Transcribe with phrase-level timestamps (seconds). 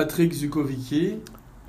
[0.00, 1.16] Patrick Zukovicki,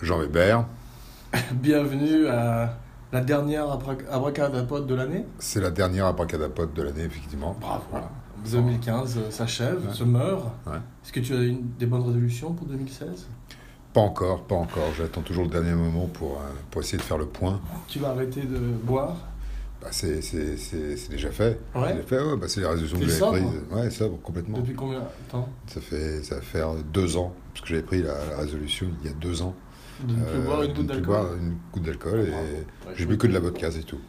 [0.02, 0.64] Jean Weber,
[1.52, 2.78] bienvenue à
[3.12, 5.26] la dernière abra- abracadapote de l'année.
[5.38, 7.58] c'est la dernière abracadapote de l'année, effectivement.
[7.60, 7.84] Bravo.
[7.92, 8.10] Voilà.
[8.50, 9.94] 2015 euh, s'achève, Ouais.
[9.94, 10.46] se meurt.
[10.66, 10.78] Ouais.
[11.04, 13.28] Est-ce que tu as une, des bonnes résolutions pour 2016
[13.92, 14.94] Pas encore, pas encore.
[14.98, 17.60] J'attends toujours le dernier moment pour, euh, pour essayer de faire le point.
[17.90, 19.18] Tu vas arrêter de boire?
[19.82, 21.60] Bah, c'est, c'est, c'est, c'est déjà fait.
[21.74, 21.94] Ouais.
[21.94, 23.62] Déjà fait, ouais, bah, c'est les résolutions que j'avais sobre prises.
[23.72, 24.58] Ouais, sobre, complètement.
[24.60, 25.50] Depuis combien de temps?
[25.68, 29.10] Ça, fait, ça va faire deux ans, parce que j'avais pris la, la résolution il
[29.10, 29.56] y a deux ans.
[30.04, 32.32] De ne plus Euh, boire une goutte ne d'alcool boire une goutte d'alcool et.
[32.32, 34.00] Ouais, j'ai bu que de la vodka, c'est tout.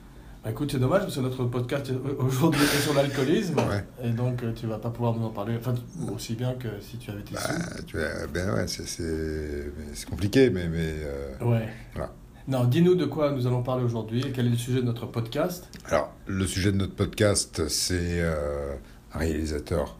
[0.44, 3.84] Bah, écoute, c'est dommage parce que notre podcast aujourd'hui est sur l'alcoolisme Ouais.
[4.02, 5.54] et donc euh, tu vas pas pouvoir nous en parler.
[5.58, 5.74] Enfin,
[6.14, 7.82] aussi bien que si tu avais été Bah, sous.
[7.84, 11.68] tu vois, ben ouais, c'est, c'est, compliqué, mais, mais euh, Ouais.
[11.94, 12.12] Voilà.
[12.48, 15.06] Non, dis-nous de quoi nous allons parler aujourd'hui et quel est le sujet de notre
[15.06, 15.68] podcast.
[15.86, 18.74] Alors, le sujet de notre podcast, c'est euh,
[19.14, 19.96] un réalisateur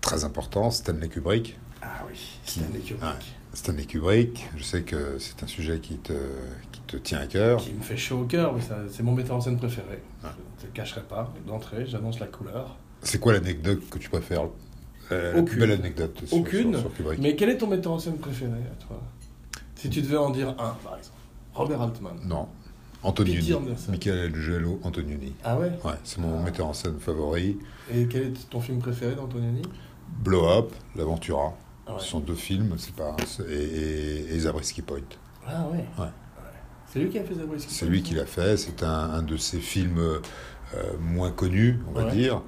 [0.00, 1.58] très important, Stanley Kubrick.
[1.82, 3.34] Ah oui, Stanley Kubrick.
[3.52, 6.14] Stanley Kubrick, je sais que c'est un sujet qui te,
[6.72, 7.58] qui te tient à cœur.
[7.60, 10.02] Qui me fait chaud au cœur, oui, c'est mon metteur en scène préféré.
[10.22, 12.78] Je ne te cacherai pas, d'entrée, j'annonce la couleur.
[13.02, 14.48] C'est quoi l'anecdote que tu préfères?
[15.12, 15.58] Euh, Aucune.
[15.58, 16.72] Belle anecdote sur, Aucune.
[16.72, 17.20] sur, sur Kubrick.
[17.20, 18.98] Mais quel est ton metteur en scène préféré à toi?
[19.76, 21.13] Si tu devais en dire un, par exemple.
[21.54, 22.16] Robert Altman.
[22.24, 22.48] Non.
[23.02, 23.40] Antonioni.
[23.40, 23.54] P.T.
[23.54, 23.92] Anderson.
[23.92, 25.34] Michelangelo Antonioni.
[25.44, 26.42] Ah ouais Ouais, c'est mon Ah.
[26.42, 27.58] metteur en scène favori.
[27.92, 29.62] Et quel est ton film préféré d'Antonioni
[30.22, 31.54] Blow Up, L'Aventura.
[31.86, 31.98] ah ouais.
[32.00, 33.14] Ce sont deux films, c'est pas
[33.48, 35.00] et, et, et Zabriskie Point.
[35.46, 35.84] Ah ouais.
[35.98, 36.08] Ouais.
[36.90, 38.56] C'est lui qui a fait Zabriskie C'est lui qui l'a fait.
[38.56, 40.20] C'est un, un de ses films euh,
[41.00, 42.12] moins connus, on va Ouais.
[42.12, 42.40] dire,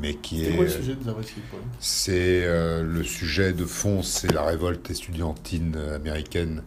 [0.00, 0.56] mais qui C'est est.
[0.56, 1.60] quoi le sujet de Zabriskie Point?
[1.78, 6.62] C'est euh, le sujet de fond, c'est la révolte estudiantine américaine,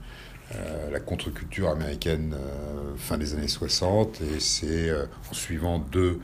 [0.55, 6.19] euh, la contre-culture américaine euh, fin des années 60, et c'est euh, en suivant deux,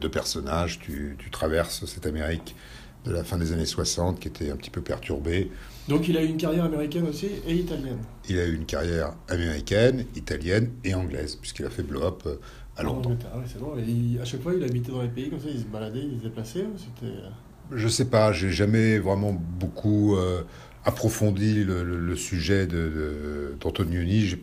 [0.00, 2.56] deux personnages, tu, tu traverses cette Amérique
[3.04, 5.50] de la fin des années 60 qui était un petit peu perturbée.
[5.86, 7.98] Donc il a eu une carrière américaine aussi et italienne.
[8.28, 12.26] Il a eu une carrière américaine, italienne et anglaise, puisqu'il a fait blow-up
[12.76, 13.10] à Londres.
[13.10, 13.80] Ouais, c'est drôle.
[13.80, 16.00] Et il- à chaque fois, il habitait dans les pays comme ça, il se baladait,
[16.10, 16.64] il se déplaçait.
[16.78, 17.12] C'était.
[17.70, 20.16] Je sais pas, j'ai jamais vraiment beaucoup
[20.88, 24.26] approfondi le, le- le sujet de, de- d'Antonioni.
[24.26, 24.36] Je,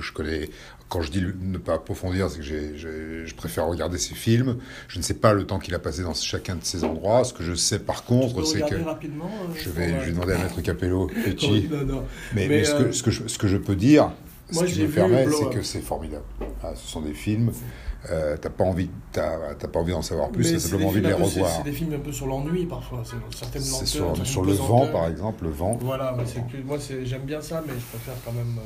[0.00, 0.48] je, connais,
[0.88, 2.76] quand je dis ne pas approfondir, c'est que j'ai-
[3.26, 4.56] je préfère regarder ses films.
[4.88, 7.24] Je ne sais pas le temps qu'il a passé dans chacun de ces endroits.
[7.24, 9.30] Ce que je sais par contre, c'est que rapidement.
[9.42, 11.68] euh, je vais, euh, je vais demander à Maître Capello, Petit.
[11.70, 12.04] Non, non.
[12.34, 14.10] Mais, Mais, mais ce, euh, que, ce, que je, ce que je peux dire,
[14.52, 16.24] Moi, ce qui me permet, c'est que c'est formidable.
[16.62, 17.52] Ah, ce sont des films,
[18.10, 21.08] euh, t'as pas envie, t'as, t'as pas envie d'en savoir plus, t'as simplement envie de
[21.08, 21.50] les revoir.
[21.56, 23.78] C'est des films un peu sur l'ennui parfois, c'est certaines lenteurs.
[23.80, 27.62] C'est sur, sur le vent, par exemple, le vent, Voilà, moi, plus- j'aime bien ça,
[27.66, 28.58] mais je préfère quand même.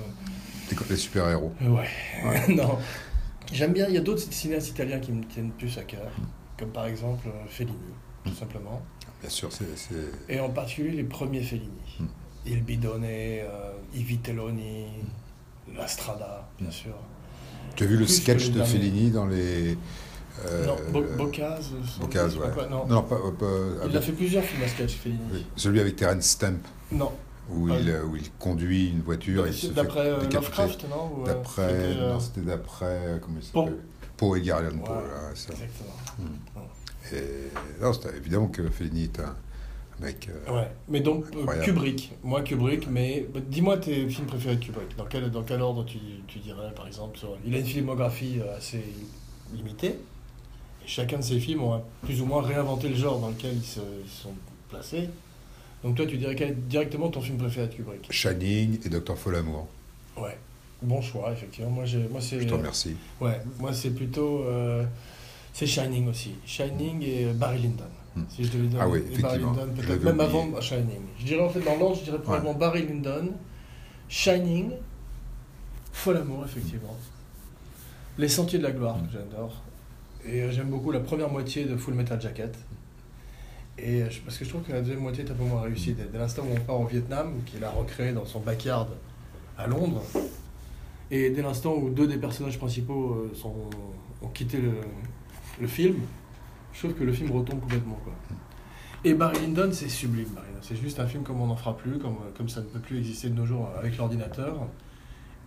[0.76, 1.52] comme les super-héros.
[1.62, 1.88] euh, Ouais.
[2.54, 2.78] non.
[3.52, 6.10] J'aime bien, il y a d'autres cinéastes italiens qui me tiennent plus à cœur,
[6.58, 7.76] comme par exemple euh, Fellini,
[8.24, 8.80] tout simplement.
[9.20, 9.64] Bien sûr, c'est,
[10.28, 11.70] Et en particulier les premiers Fellini.
[12.00, 12.04] Mm.
[12.46, 14.84] Il Bidone, euh, I Vitelloni,
[15.76, 16.94] La Strada, bien sûr.
[17.76, 18.62] Tu as vu le sketch de.
[18.62, 19.76] Fellini dans les.
[20.46, 21.04] euh, non, Bo-
[22.28, 22.50] je sais ouais.
[22.54, 22.86] pas Non.
[22.86, 25.20] Non, pas, pas- Il avec- a fait plusieurs films à sketch, Fellini.
[25.32, 26.58] oui, celui avec Terence Stamp,
[26.92, 27.12] Non.
[27.50, 27.76] où, Ah.
[27.80, 30.16] il, euh, où il conduit une voiture D'après euh.
[30.32, 33.76] Lovecraft, non euh, D'après, c'était, euh, non, c'était d'après, euh, comment il s'appelle?
[34.16, 34.92] Poe Edgar Allan Poe,
[35.34, 35.52] ça.
[35.52, 36.68] Exactement.
[37.12, 39.34] Et non, c'était évidemment que Fellini est un,
[40.02, 41.64] euh, Ouais, mais donc euh, Incroyable.
[41.66, 44.96] Kubrick, moi Kubrick, mais bah, dis-moi tes films préférés de Kubrick.
[44.96, 48.38] Dans quel, dans quel ordre tu, tu dirais, par exemple sur- Il a une filmographie
[48.40, 48.82] euh, assez
[49.54, 49.88] limitée,
[50.84, 53.64] et chacun de ses films ont plus ou moins réinventé le genre dans lequel ils
[53.64, 54.32] se, ils sont
[54.68, 55.08] placés.
[55.82, 58.10] Donc toi, tu dirais quel est directement ton film préféré de Kubrick?
[58.10, 59.68] Shining et Docteur Folamour.
[60.16, 60.38] Ouais,
[60.82, 61.70] bon choix, effectivement.
[61.70, 62.96] Moi, moi c'est Je te remercie.
[63.20, 64.84] ouais, moi c'est plutôt euh,
[65.52, 66.32] c'est Shining aussi.
[66.46, 67.84] Shining et Barry Lyndon.
[68.16, 68.22] Hmm.
[68.28, 69.40] Si je devais donner Ah oui, et Barry.
[69.40, 70.22] Lyndon, peut-être même oublié.
[70.22, 71.00] avant Shining.
[71.18, 73.32] Je dirais en fait dans l'ordre, je dirais probablement Barry Lyndon,
[74.08, 74.70] Shining,
[75.92, 76.96] Fol Amour, effectivement.
[78.18, 79.62] Les Sentiers de la Gloire, que j'adore.
[80.24, 82.56] Et euh, j'aime beaucoup la première moitié de Full Metal Jacket.
[83.76, 85.94] Et euh, parce que je trouve que la deuxième moitié est un peu moins réussie.
[85.94, 88.86] Dès, dès l'instant où on part au Vietnam, qu'il a recréé dans son backyard
[89.58, 90.02] à Londres,
[91.10, 93.54] et dès l'instant où deux des personnages principaux euh, sont,
[94.22, 94.72] ont quitté le,
[95.60, 95.96] le film,
[96.74, 97.98] je trouve que le film retombe complètement.
[98.04, 98.12] Quoi.
[99.04, 100.28] Et Barry Lyndon, c'est sublime.
[100.34, 100.60] Barry Lyndon.
[100.60, 102.98] C'est juste un film comme on n'en fera plus, comme, comme ça ne peut plus
[102.98, 104.68] exister de nos jours avec l'ordinateur,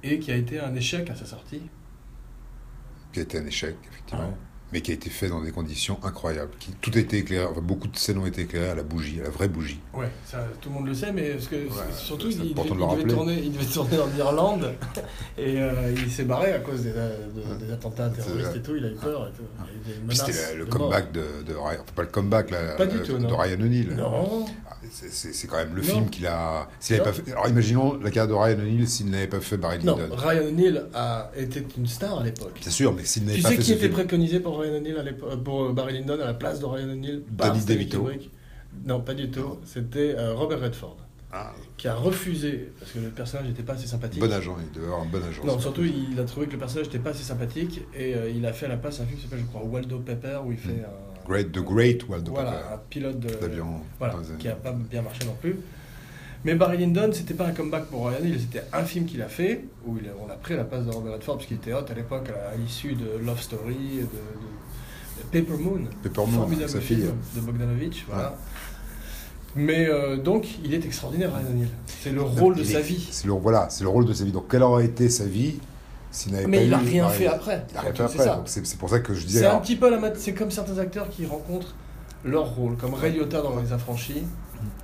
[0.04, 1.62] et qui a été un échec à sa sortie.
[3.12, 4.38] Qui a été un échec, effectivement.
[4.74, 6.52] Mais qui a été fait dans des conditions incroyables.
[6.60, 9.20] Qui, tout a été éclairé, enfin, beaucoup de scènes ont été éclairées à la bougie,
[9.20, 9.80] à la vraie bougie.
[9.94, 12.50] Ouais, ça, tout le monde le sait, mais parce que, Ouais, surtout, il, devait,
[13.02, 14.74] il tourner, il devait tourner en Irlande
[15.38, 18.76] et euh, il s'est barré à cause des, de- des attentats terroristes et tout.
[18.76, 20.16] Il a eu peur et tout.
[20.16, 23.14] C'était le, de comeback de, de Ryan, pas le comeback là, Pas du euh, tout,
[23.18, 23.38] de non.
[23.38, 23.96] Ryan O'Neill.
[23.96, 24.46] Non,
[24.92, 25.88] c'est- quand même le Non.
[25.88, 26.68] film qu'il a.
[26.90, 29.84] Avait pas fait, alors imaginons la carrière de Ryan O'Neill s'il n'avait pas fait Barry
[29.84, 30.16] non, Lyndon.
[30.16, 32.58] Ryan O'Neill a été une star à l'époque.
[32.62, 33.94] C'est sûr, mais s'il n'avait Tu pas sais fait qui ce était film.
[33.94, 36.90] préconisé pour Ryan O'Neill à l'époque, pour euh, Barry Lyndon à la place de Ryan
[36.90, 38.10] O'Neill par Danny DeVito.
[38.86, 39.58] Non, pas du tout.
[39.66, 40.98] C'était euh, Robert Redford
[41.32, 44.20] Ah, qui a refusé parce que le personnage n'était pas assez sympathique.
[44.22, 45.44] bon agent, il devait avoir un bon agent.
[45.46, 48.46] Non, surtout il a trouvé que le personnage n'était pas assez sympathique et euh, il
[48.46, 50.58] a fait à la place un film qui s'appelle, je crois, Waldo Pepper où il
[50.58, 51.28] fait un.
[51.28, 53.82] Great, The Great Waldo Voilà, Pepper, un pilote d'avion.
[54.00, 55.58] Voilà, qui a pas bien marché non plus.
[56.46, 59.28] Mais Barry Lyndon, c'était pas un comeback pour Ryan Hill, c'était un film qu'il a
[59.28, 61.74] fait, où il a- on a pris la place de Robert Redford, parce qu'il était
[61.74, 64.08] hot à l'époque, à, à l'issue de Love Story, de,
[65.32, 67.08] Paper Moon, Pepper Moon, formidable sa fille.
[67.36, 68.36] de Bogdanovich, voilà.
[69.56, 71.68] Mais euh, donc, il est extraordinaire, Ryan Hill.
[71.88, 73.08] C'est le rôle de Il sa vie.
[73.12, 74.32] C'est le, voilà, c'est le rôle de sa vie.
[74.32, 75.56] Donc, quelle aurait été sa vie
[76.12, 77.66] s'il n'avait pas Mais il a eu rien fait après.
[77.72, 78.26] Il a rien fait après.
[78.28, 79.40] donc C'est c'est pour ça que je disais.
[79.40, 81.74] C'est un alors, petit peu la mat- c'est comme certains acteurs qui rencontrent
[82.24, 84.24] leur rôle, comme Ray Liotta dans Les Affranchis.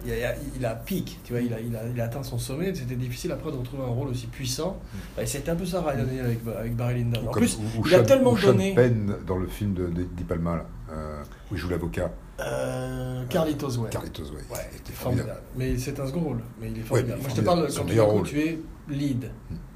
[0.05, 2.37] Il a, il a pic, tu vois, il a, il, a, il a atteint son
[2.37, 2.73] sommet.
[2.75, 4.79] C'était difficile après de retrouver un rôle aussi puissant.
[5.15, 7.27] Bah, c'était un peu ça Ryan O'Neill avec, avec Barry Lyndon.
[7.27, 8.73] En plus, ou- ou il a Sean- tellement ou Sean donné.
[8.75, 13.23] Penn dans le film de, de Di Palma, là, euh, où il joue l'avocat, Euh,
[13.29, 13.89] Carlitos Way.
[13.91, 14.41] Carlitos Way.
[14.51, 15.41] Ouais, Il était formidable.
[15.55, 16.39] Mais c'est un second rôle.
[16.59, 17.21] Mais il est formidable.
[17.21, 18.59] Moi, je te parle quand, tu es
[18.89, 19.31] lead,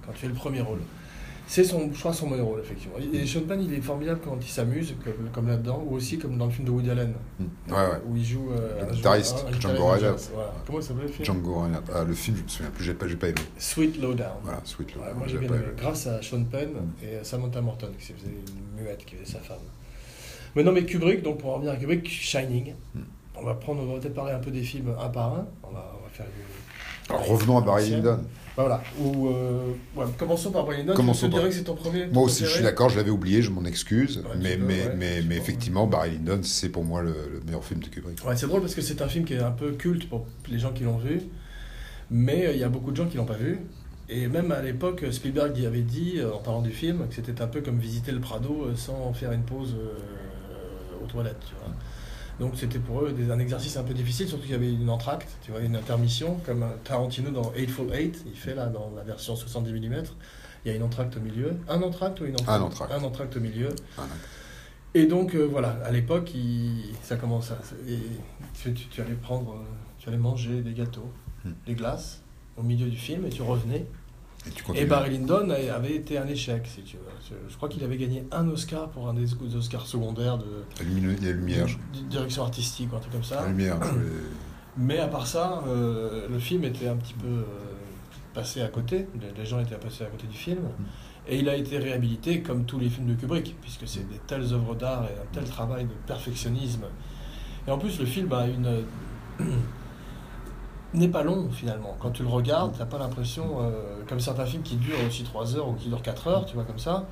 [0.05, 0.79] quand tu es le premier rôle.
[1.49, 2.95] C'est son, je crois, son meilleur rôle, effectivement.
[3.13, 6.37] Et Sean Penn, il est formidable quand il s'amuse, comme, comme là-dedans, ou aussi comme
[6.37, 7.13] dans le film de Woody Allen.
[7.39, 7.81] Ouais, ouais.
[8.05, 8.51] où il joue.
[8.51, 10.17] euh, Le guitariste, un Django Reinhardt.
[10.33, 10.53] voilà.
[10.65, 11.25] Comment il s'appelle le film?
[11.25, 11.85] Django Reinhardt.
[11.95, 13.39] Ah, le film, je me souviens plus, j'ai pas, j'ai pas aimé.
[13.57, 14.27] Sweet Lowdown.
[14.43, 15.05] Voilà, Sweet Lord.
[15.07, 15.73] Ouais, moi j'ai j'ai bien pas aimé, aimé.
[15.77, 17.05] grâce à Sean Penn Mm.
[17.05, 19.57] et à Samantha Morton qui faisait une muette qui faisait sa femme.
[20.55, 22.99] Mais non mais Kubrick, donc pour en revenir à Kubrick, Shining, Mm.
[23.37, 25.71] on va prendre, on va peut-être parler un peu des films un par un, on
[25.71, 26.31] va, on va faire une...
[27.09, 27.89] Alors, revenons à Barry.
[27.91, 28.19] Lyndon.
[28.55, 32.07] Voilà, ou, euh, ouais, commençons par Barry Lyndon, Commençons par- dirais que c'est ton premier
[32.07, 34.17] Moi aussi, je suis d'accord, je l'avais oublié, je m'en excuse.
[34.17, 37.41] Ouais, mais, mais, ouais, mais, je mais effectivement, Barry Lyndon, c'est pour moi le, le
[37.45, 38.25] meilleur film de Kubrick.
[38.25, 40.57] Ouais, c'est drôle parce que c'est un film qui est un peu culte pour les
[40.57, 41.21] gens qui l'ont vu,
[42.09, 43.59] mais euh, il y a beaucoup de gens qui l'ont pas vu.
[44.09, 47.39] Et même à l'époque, Spielberg y avait dit, euh, en parlant du film, que c'était
[47.43, 49.75] un peu comme visiter le Prado sans faire une pause
[51.03, 51.73] aux toilettes, tu vois.
[52.39, 54.89] Donc c'était pour eux des- un exercice un peu difficile, surtout qu'il y avait une
[54.89, 59.03] entracte, tu vois, une intermission, comme Tarantino dans Eightful Eight, il fait là dans la
[59.03, 60.03] version 70 mm.
[60.65, 61.53] Il y a une entracte au milieu.
[61.69, 62.49] Un entracte ou une entracte?
[62.61, 62.91] Un entracte.
[62.93, 63.69] Un entracte au milieu.
[63.97, 64.03] Un
[64.93, 67.57] Et donc euh, voilà, à l'époque, il- ça commence à.
[67.87, 67.99] et
[68.53, 69.63] tu, tu- tu allais prendre, euh,
[69.97, 71.11] tu allais manger des gâteaux,
[71.45, 71.51] Hmm.
[71.65, 72.21] des glaces
[72.57, 73.85] au milieu du film et tu revenais.
[74.47, 74.85] Et tu Et continues.
[74.85, 77.03] Barry Lyndon avait été un échec, si tu veux.
[77.49, 81.65] Je, crois qu'il avait gagné un Oscar pour un des Oscars secondaires de, La lumière,
[81.65, 83.41] de direction artistique ou un truc comme ça.
[83.41, 83.79] la lumière,
[84.77, 87.43] Mais à part ça, euh, le film était un petit peu euh,
[88.35, 89.07] passé à côté.
[89.19, 90.59] Les, les gens étaient passés à côté du film.
[91.27, 94.53] Et il a été réhabilité comme tous les films de Kubrick, puisque c'est des telles
[94.53, 96.85] œuvres d'art et un tel travail de perfectionnisme.
[97.67, 98.85] Et en plus, le film a une
[100.93, 101.95] n'est pas long finalement.
[101.99, 103.71] Quand tu le regardes, t'as pas l'impression, euh,
[104.07, 106.63] comme certains films qui durent aussi 3 heures ou qui durent 4 heures, tu vois,
[106.63, 107.05] comme ça,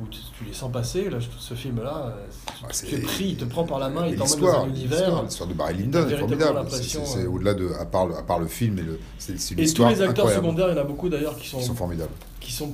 [0.00, 1.10] où tu, tu les sens passer.
[1.10, 2.26] Là, ce film-là, euh,
[2.64, 4.66] Ah, tu es pris, il te prend par la main, Et il t'emmène dans un
[4.66, 5.22] l'histoire, univers.
[5.24, 6.60] l'histoire de Barry Lyndon est formidable.
[6.70, 9.58] C'est- euh, au-delà de, à part, le- à part le film et le, c'est une
[9.58, 10.44] Et tous histoire les acteurs incroyable.
[10.46, 12.12] secondaires, il y en a beaucoup d'ailleurs qui sont, Ils sont formidables.
[12.40, 12.72] qui sont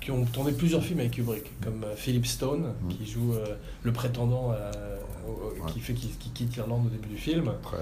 [0.00, 2.88] qui ont tourné plusieurs films avec Kubrick, comme Philip Stone, Mm.
[2.88, 3.44] qui joue euh,
[3.82, 4.50] le prétendant
[5.30, 5.72] Ouais.
[5.72, 7.50] qui fait qui, qui quitte l'Irlande au début du film.
[7.62, 7.76] Très...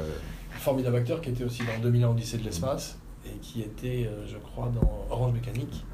[0.51, 4.27] Formidable acteur qui était aussi dans 2000 ans Odyssée de l'espace et qui était, euh,
[4.27, 5.85] je crois, dans Orange Mécanique.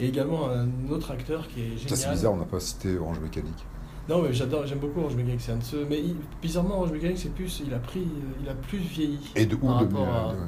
[0.00, 1.88] Et également un autre acteur qui est génial.
[1.90, 3.64] Ça, c'est bizarre, on n'a pas cité Orange Mécanique.
[4.08, 5.86] Non, mais j'adore, j'aime beaucoup Orange Mécanique, c'est un de ceux.
[5.88, 9.18] Mais il- bizarrement, Orange Mécanique, c'est plus, il a pris, euh, il a plus vieilli.
[9.36, 10.38] Et de où Par de, rapport à- de-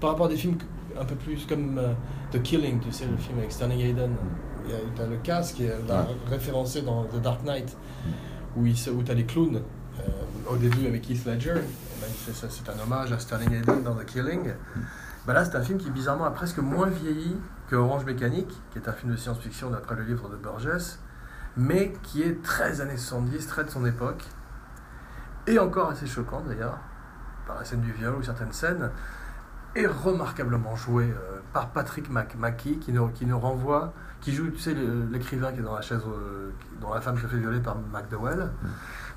[0.00, 0.56] Par rapport à des films
[0.98, 1.92] un peu plus comme euh,
[2.32, 4.10] The Killing, tu sais, le film avec Sterling Hayden.
[4.66, 6.16] Il y a le casque qui est là, Ouais.
[6.30, 7.76] référencé dans The Dark Knight,
[8.56, 9.60] où, il se- où tu as les clowns.
[10.00, 13.94] Euh, au début avec Heath Ledger, et ben, c'est un hommage à Sterling Hayden dans
[13.94, 14.52] The Killing.
[15.26, 17.36] Ben là, c'est un film qui bizarrement a presque moins vieilli
[17.68, 20.98] que Orange Mécanique, qui est un film de science-fiction d'après le livre de Burgess,
[21.56, 24.24] mais qui est très années 70, très de son époque,
[25.46, 26.78] et encore assez choquant d'ailleurs,
[27.46, 28.90] par la scène du viol ou certaines scènes,
[29.76, 34.50] et remarquablement joué euh, par Patrick Mac Mackie, qui nous, qui nous renvoie, qui joue,
[34.50, 37.26] tu sais, le- l'écrivain qui est dans la chaise, euh, qui- dont la femme se
[37.26, 38.50] fait violer par McDowell,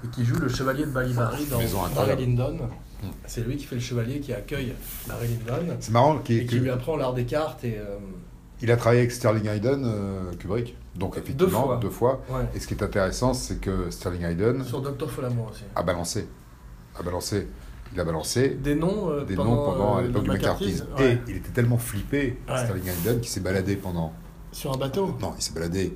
[0.06, 2.26] et qui joue le chevalier de Balibari dans Maison Barry.
[2.26, 2.54] Lyndon.
[3.04, 3.08] Mm.
[3.26, 4.74] C'est lui qui fait le chevalier qui accueille
[5.08, 7.78] Barry Lyndon, C'est marrant qu'il- et qui que- lui apprend l'art des cartes, et...
[7.80, 7.98] euh,
[8.62, 10.78] il a travaillé avec Sterling Hayden, euh, Kubrick.
[10.96, 11.78] Donc Deux effectivement, fois.
[11.78, 12.22] deux fois.
[12.30, 12.46] Ouais.
[12.56, 15.64] Et ce qui est intéressant, c'est que Sterling Hayden Sur Doctor Folamour aussi.
[15.76, 16.28] a balancé.
[17.00, 17.48] A balancé.
[17.94, 20.84] Il a balancé Des noms euh, des pendant, noms pendant à euh, l'époque du McCarthy's.
[21.00, 21.14] ouais.
[21.14, 22.58] Et il était tellement flippé, Ouais.
[22.58, 24.14] Sterling Hayden, qu'il s'est baladé pendant.
[24.52, 25.16] Sur un bateau.
[25.22, 25.96] Non, il s'est baladé.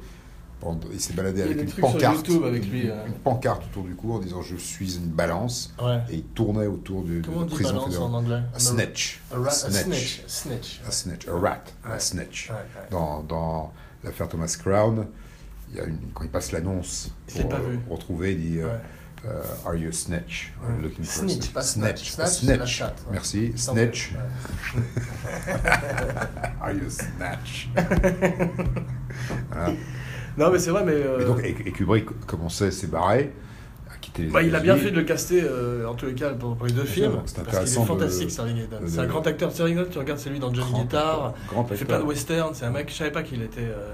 [0.59, 3.07] pendant- Il s'est baladé Il avec une pancarte, YouTube avec lui, une, euh.
[3.07, 5.99] une pancarte autour du cou en disant je suis une balance Ouais.
[6.11, 8.07] et il tournait autour du, de Comment on la dit prison balance fédérale.
[8.09, 8.41] en anglais?
[8.53, 9.21] A snitch.
[9.33, 10.23] A, a snitch.
[10.27, 10.81] snitch.
[10.87, 11.27] A snitch.
[11.27, 11.63] A rat.
[11.83, 12.51] A snitch.
[12.91, 15.07] Dans, dans l'affaire Thomas Crown,
[15.71, 18.59] il y a une, quand il passe l'annonce pour euh, retrouver, il dit
[19.25, 20.51] euh, Are you a snitch?
[20.63, 22.01] Are you looking for a Snitch, pas snatch.
[22.01, 22.25] A Snatch, la
[22.57, 22.65] snitch.
[22.77, 23.13] chatte, ouais.
[23.13, 23.53] Merci.
[23.55, 24.13] Snitch.
[26.61, 27.69] Are you a snatch?
[29.51, 29.73] Voilà.
[30.37, 30.93] Non, mais c'est vrai, mais.
[30.93, 33.33] euh, Et donc, et, et Kubrick commençait à s'ébarrer,
[33.93, 36.13] à quitter les bah, il a bien fait de le caster, euh, en tous les
[36.15, 37.19] cas, pour, les deux films.
[37.25, 38.79] c'est Parce qu'il est intéressant de- fantastique, Sterling Hayden.
[38.81, 39.51] de- C'est un grand acteur.
[39.51, 41.25] Sterling Hayden, tu regardes, c'est lui dans Johnny Grand Guitar.
[41.25, 41.87] acteur, grand Il fait acteur.
[41.87, 42.53] plein de western.
[42.53, 43.59] C'est un mec, je savais pas qu'il était.
[43.59, 43.93] euh,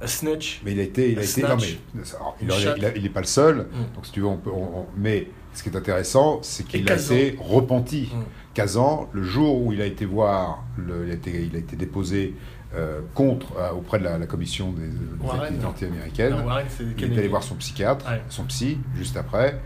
[0.00, 0.60] a snitch.
[0.64, 3.20] Mais il a été, il a été, non mais, alors, il, a- il est pas
[3.20, 3.56] le seul.
[3.72, 3.94] Mm.
[3.94, 6.90] Donc si tu veux, on peut, on- on- mais ce qui est intéressant, c'est qu'il
[6.90, 8.08] a été repenti.
[8.14, 8.18] Mm.
[8.54, 11.76] Kazan, le jour où il a été voir, le- il, a été, il a été
[11.76, 12.34] déposé
[12.74, 15.58] euh, contre euh, auprès de la, la commission des, des Warren.
[15.58, 15.68] Non,
[16.46, 18.22] Warren, c'est il est allé voir son psychiatre, Ouais.
[18.28, 19.60] son psy, juste après,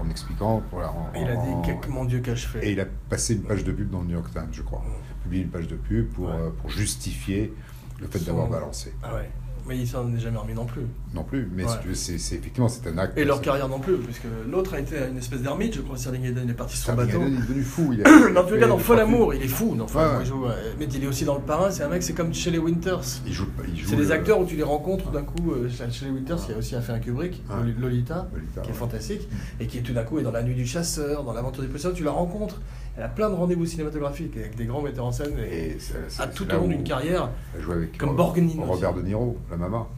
[0.00, 2.66] en expliquant, voilà, en- Il a en- dit, que- mon Dieu, qu'ai-je fait?
[2.66, 4.80] Et il a passé une page de pub dans le New York Times, je crois.
[4.80, 5.22] Mm.
[5.22, 6.32] Publié une page de pub pour, Ouais.
[6.34, 7.52] euh, pour justifier
[8.00, 8.92] le fait d'avoir balancé.
[9.02, 9.30] Ah ouais.
[9.66, 10.80] Mais il s'en est jamais remis non plus.
[11.12, 11.70] Non plus, mais Ouais.
[11.92, 13.18] c'est c'est- effectivement c'est un acte.
[13.18, 16.24] Et leur carrière non plus, puisque l'autre a été une espèce d'ermite, je crois, Sterling
[16.24, 17.18] Hayden, il est parti sur son bateau.
[17.20, 17.92] Hayden, il est devenu fou.
[17.92, 19.74] Il a, Dans les cas, dans il- Fol il- Amour, il est fou.
[19.76, 20.44] Dans Fol Amour, il joue,
[20.78, 23.02] mais il est aussi dans Le Parrain, c'est un mec, c'est comme Shelley Winters.
[23.26, 25.52] Il joue, il joue C'est des acteurs où tu les rencontres d'un coup.
[25.52, 27.42] euh, Shelley Winters, qui a aussi fait un Kubrick,
[27.78, 29.28] Lolita, Lolita, qui est fantastique,
[29.60, 31.90] et qui tout d'un coup est dans La Nuit du Chasseur, dans L'Aventure du Poisson,
[31.94, 32.58] tu la rencontres.
[32.98, 35.78] Elle a plein de rendez-vous cinématographiques avec des grands metteurs en scène, et, Et
[36.18, 37.30] à tout au long d'une carrière.
[37.54, 39.02] Elle jouait avec Comme Borgnine Robert aussi.
[39.02, 39.88] De Niro, la maman.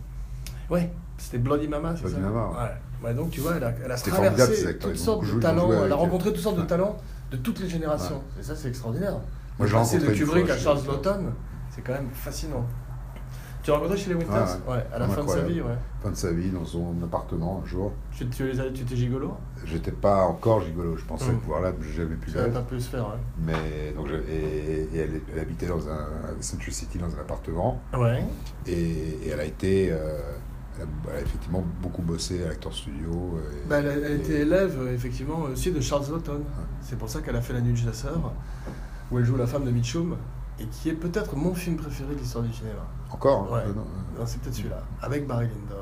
[0.68, 2.50] Ouais, c'était Bloody Mama, c'est Bloody ça Mama,
[3.02, 3.14] ouais.
[3.14, 6.30] donc tu vois, elle a, elle traversé toutes sortes de talents, elle a avec rencontré
[6.32, 6.66] toutes sortes de Ouais.
[6.66, 6.98] talents
[7.30, 8.22] de toutes les générations.
[8.38, 9.14] Et ça, c'est extraordinaire.
[9.58, 11.32] Moi, Passer de Kubrick à Charles Lawton,
[11.74, 12.66] c'est quand même fascinant.
[13.62, 14.86] Tu l'as rencontré chez les Winters Ouais, ouais.
[14.92, 15.74] à la fin de sa vie, ouais.
[16.02, 17.92] Fin de sa vie, dans son appartement, un jour.
[18.16, 19.34] Tu, tu, les as- tu étais gigolo
[19.66, 21.40] J'étais pas encore gigolo, je pensais Mm.
[21.40, 22.54] pouvoir là, mais j'ai jamais pu Ça l'être.
[22.54, 23.20] pas pu se faire, ouais.
[23.44, 27.20] Mais donc, je- et, et elle, elle habitait dans un à Century City dans un
[27.20, 28.24] appartement Ouais.
[28.66, 30.18] et, et elle a été, euh,
[30.78, 33.38] elle, a, elle a effectivement beaucoup bossé à l'acteur studio.
[33.38, 36.42] et- Bah, elle, a- elle et- était élève, effectivement, aussi de Charles Lawton.
[36.80, 38.32] C'est pour ça qu'elle a fait La Nuit du Chasseur,
[39.12, 40.16] où elle joue la femme de Mitchum,
[40.60, 42.86] et qui est peut-être mon film préféré de l'histoire du cinéma.
[43.10, 43.50] Encore.
[43.50, 43.66] Ouais.
[43.68, 43.84] non.
[44.18, 45.76] Non, c'est peut-être celui-là, avec Barry Lyndon.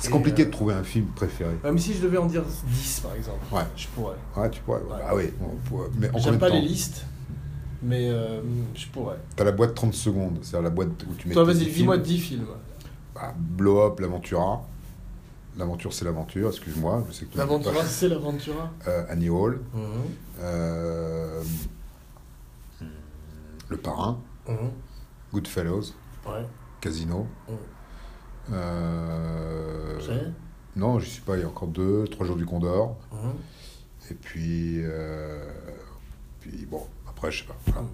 [0.00, 1.52] C'est compliqué euh, de trouver un film préféré.
[1.62, 3.62] Même si je devais en dire 10, par exemple, Ouais.
[3.76, 4.16] je pourrais.
[4.36, 4.80] Ouais, tu pourrais.
[4.80, 4.98] Ouais.
[5.06, 5.88] Ah oui, on pourrait.
[5.98, 7.04] Mais en J'aime pas temps les listes,
[7.82, 8.40] mais euh,
[8.74, 9.18] je pourrais.
[9.36, 11.34] T'as la boîte 30 secondes, c'est-à-dire la boîte où tu mets.
[11.34, 12.06] Toi, vas-y, dis-moi films.
[12.06, 12.46] 10 films.
[13.14, 14.66] Bah, blow Up, l'Aventura.
[15.56, 17.04] L'aventure, c'est l'aventure, excuse-moi.
[17.36, 18.72] L'Aventura, c'est l'Aventura.
[18.88, 19.60] Euh, Annie Hall.
[19.72, 19.80] Mhm.
[20.40, 21.40] euh,
[23.74, 24.18] Le Parrain.
[24.48, 24.70] Mhm.
[25.32, 25.82] Goodfellows.
[26.26, 26.46] Ouais.
[26.80, 27.26] Casino.
[27.48, 27.56] Mhm.
[28.52, 29.98] Euh,
[30.76, 32.04] non, j'y suis pas, il y a encore deux.
[32.06, 32.96] Trois jours du Condor.
[33.12, 33.32] Mhm.
[34.10, 34.80] Et puis.
[34.84, 35.50] euh,
[36.40, 37.56] Puis bon, après, je sais pas.
[37.66, 37.88] Voilà.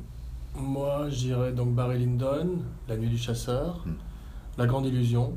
[0.57, 2.59] Moi, je dirais donc Barry Lyndon,
[2.89, 3.95] La Nuit du Chasseur, Hmm.
[4.59, 5.33] La Grande Illusion,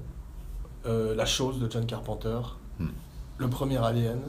[0.87, 2.39] euh, La Chose de John Carpenter,
[2.79, 2.87] Hmm.
[3.37, 4.19] Le Premier Alien.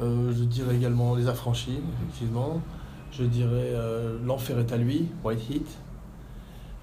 [0.00, 2.60] Euh, je dirais également Les Affranchis, effectivement.
[3.12, 5.66] Je dirais euh, L'Enfer est à lui, White Heat.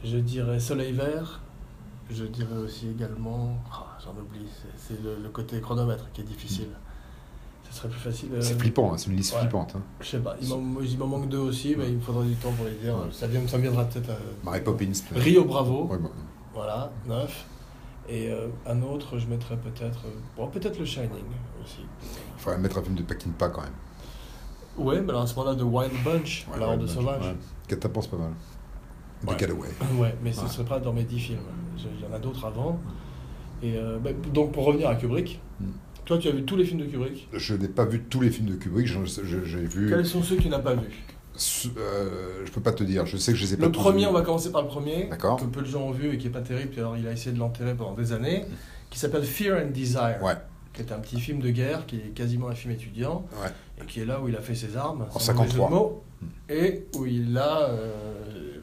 [0.03, 1.41] Je dirais Soleil Vert.
[2.09, 3.57] Je dirais aussi également.
[3.71, 4.45] ah, J'en oublie,
[4.77, 6.67] c'est- le, le côté chronomètre qui est difficile.
[7.69, 8.29] Ce serait plus facile.
[8.33, 9.39] euh, C'est flippant, hein, c'est une liste ouais.
[9.41, 9.73] flippante.
[9.75, 9.81] hein.
[9.99, 12.65] je sais pas, il m'en manque deux aussi, mais il me faudra du temps pour
[12.65, 12.95] les dire.
[13.11, 14.11] Ça, vient, ça me viendra peut-être.
[14.11, 14.91] à- Mary Poppins.
[15.15, 15.95] Rio Bravo, bah,
[16.53, 17.45] voilà, neuf.
[18.07, 20.05] Et euh, un autre, je mettrais peut-être.
[20.05, 21.09] euh, bon, peut-être le Shining
[21.63, 21.79] aussi.
[22.35, 23.71] Il faudrait mettre un film de Peckinpah quand même.
[24.77, 27.23] Ouais, mais alors à ce moment-là, de Wild Bunch, Ouais, La Horde Sauvage.
[27.23, 27.35] ouais.
[27.67, 28.31] Catapult, c'est pas mal.
[29.25, 29.35] Ouais.
[29.35, 29.69] The Getaway.
[29.99, 31.39] Ouais, mais ce serait pas dans mes dix films.
[31.77, 32.79] Je- Il y en a d'autres avant.
[33.63, 35.67] Et euh, bah, donc, pour revenir à Kubrick, Hmm.
[36.03, 37.29] toi, tu as vu tous les films de Kubrick?
[37.33, 39.87] Je n'ai pas vu tous les films de Kubrick, j'ai vu.
[39.89, 41.03] Quels sont ceux que tu n'as pas vus?
[41.77, 44.05] Euh, je peux pas te dire, je sais que je les ai pas Le premier,
[44.07, 45.37] on va commencer par le premier, D'accord.
[45.39, 46.69] que peu de gens ont vu et qui est pas terrible.
[46.71, 48.45] puis Alors, il a essayé de l'enterrer pendant des années,
[48.89, 50.35] qui s'appelle Fear and Desire, Ouais,
[50.75, 53.49] qui est un petit film de guerre, qui est quasiment un film étudiant, ouais.
[53.81, 55.59] et qui est là où il a fait ses armes, En sans mauvais jeu de
[55.59, 55.69] 53.
[55.69, 56.03] mots,
[56.49, 58.59] et où il a, euh,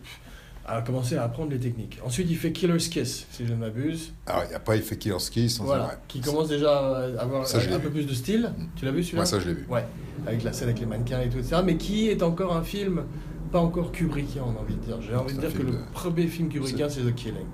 [0.67, 1.99] a commencé à apprendre les techniques.
[2.05, 5.29] Ensuite, il fait Killer's Kiss, si je ne m'abuse, Alors, et après, il fait Killer's
[5.31, 5.59] Kiss.
[5.61, 8.53] voilà, qui commence déjà à avoir Ça, un peu plus de style.
[8.77, 9.67] Tu l'as vu celui-là Ouais, ça, je l'ai vu.
[9.69, 9.85] Ouais,
[10.27, 11.63] avec la scène avec les mannequins et tout, etc.
[11.65, 13.05] Mais qui est encore un film
[13.51, 15.03] pas encore Kubrickien, on a envie de dire.
[15.03, 17.45] J'ai envie de dire que le premier film Kubrickien, c'est The Killing,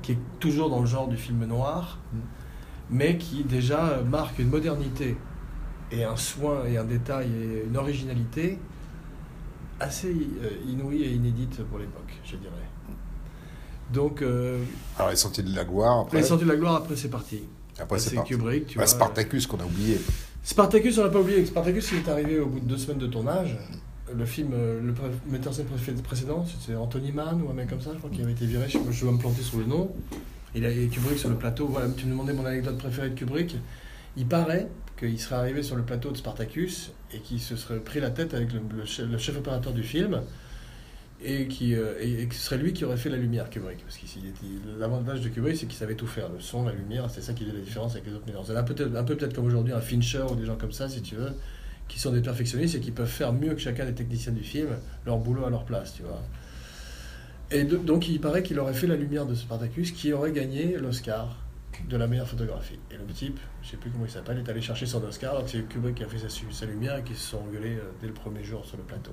[0.00, 2.18] qui est toujours dans le genre du film noir, Mm.
[2.90, 5.16] Mais qui déjà euh, marque une modernité
[5.92, 8.58] et un soin et un détail et une originalité
[9.78, 12.52] assez euh, inouïe et inédite pour l'époque, je dirais.
[13.92, 14.62] Donc, euh,
[14.98, 17.42] Alors, les Sentiers de la Gloire, après, Les Sentiers de la Gloire, après, c'est parti.
[17.78, 18.34] après c'est parti.
[18.34, 18.86] Kubrick, tu Ouais, vois.
[18.86, 19.98] Spartacus qu'on a oublié.
[20.44, 21.44] Spartacus, on l'a pas oublié.
[21.46, 23.58] Spartacus, il est arrivé au bout de deux semaines de tournage.
[24.14, 24.94] Le film, euh, le
[25.30, 28.10] metteur en scène pré- précédent, c'était Anthony Mann ou un mec comme ça, je crois,
[28.10, 28.66] qui avait été viré.
[28.68, 29.90] Je, je vais me planter sur le nom.
[30.54, 31.66] Il a et Kubrick sur le plateau.
[31.66, 33.56] Voilà, tu me demandais mon anecdote préférée de Kubrick.
[34.16, 38.00] Il paraît qu'il serait arrivé sur le plateau de Spartacus et qu'il se serait pris
[38.00, 40.20] la tête avec le, chef, opérateur du film
[41.22, 43.78] et, qui, euh, et, et que ce serait lui qui aurait fait la lumière, Kubrick.
[43.84, 44.06] Parce que
[44.78, 46.28] l'avantage de Kubrick, c'est qu'il savait tout faire.
[46.28, 48.24] Le son, la lumière, c'est ça qui faisait la différence avec les autres
[48.64, 51.14] peut-être- un peu peut-être comme aujourd'hui un Fincher ou des gens comme ça, si tu
[51.14, 51.32] veux,
[51.88, 54.68] qui sont des perfectionnistes et qui peuvent faire mieux que chacun des techniciens du film
[55.06, 56.22] leur boulot à leur place, tu vois.
[57.52, 60.76] Et de- donc il paraît qu'il aurait fait la lumière de Spartacus, qui aurait gagné
[60.78, 61.36] l'Oscar
[61.88, 62.78] de la meilleure photographie.
[62.90, 65.44] Et le type, je sais plus comment il s'appelle, est allé chercher son Oscar, alors
[65.44, 66.18] que c'est Kubrick qui a fait
[66.50, 69.12] sa, lumière et qui se sont engueulés euh, dès le premier jour sur le plateau.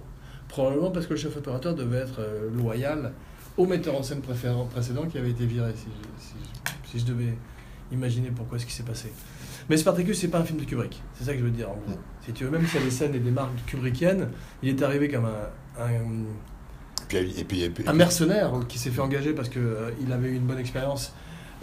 [0.50, 3.13] Probablement parce que le chef opérateur devait être euh, loyal
[3.58, 7.06] au metteur en scène précédent qui avait été viré, si je, si je- si je
[7.12, 7.34] devais
[7.91, 9.12] imaginer pourquoi ce qui s'est passé.
[9.70, 11.75] Mais Spartacus, c'est pas un film de Kubrick, c'est ça que je veux dire en
[11.75, 11.98] gros.
[12.25, 14.29] Si tu veux, même s'il y a des scènes et des marques kubrickiennes,
[14.62, 15.82] il est arrivé comme un-
[17.08, 20.36] puis, et puis, et puis- un mercenaire qui s'est fait engager parce qu'il avait eu
[20.36, 21.13] une bonne expérience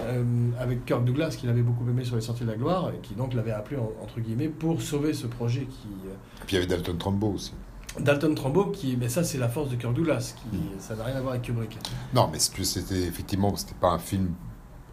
[0.01, 0.25] euh,
[0.59, 3.15] avec Kirk Douglas, qu'il avait beaucoup aimé sur les Sentiers de la Gloire, et qui
[3.15, 5.87] donc l'avait appelé, en- entre guillemets, pour sauver ce projet qui...
[6.09, 6.13] euh,
[6.43, 7.53] et puis il y avait Dalton Trumbo aussi.
[8.01, 10.61] Dalton Trumbo, qui, mais ça c'est la force de Kirk Douglas, qui, Mm.
[10.81, 11.79] ça n'a rien à voir avec Kubrick.
[12.13, 14.31] Non, mais c'était effectivement, c'était pas un film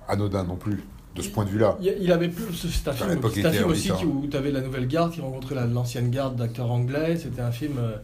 [0.08, 0.84] anodin non plus,
[1.16, 1.78] de ce point de vue-là.
[1.82, 2.54] Il, il avait plus.
[2.54, 5.66] C'est un film, un aussi qui- où tu avais la nouvelle garde qui rencontrait la-
[5.66, 7.18] l'ancienne garde d'acteurs anglais.
[7.18, 7.74] C'était un film.
[7.80, 7.98] euh,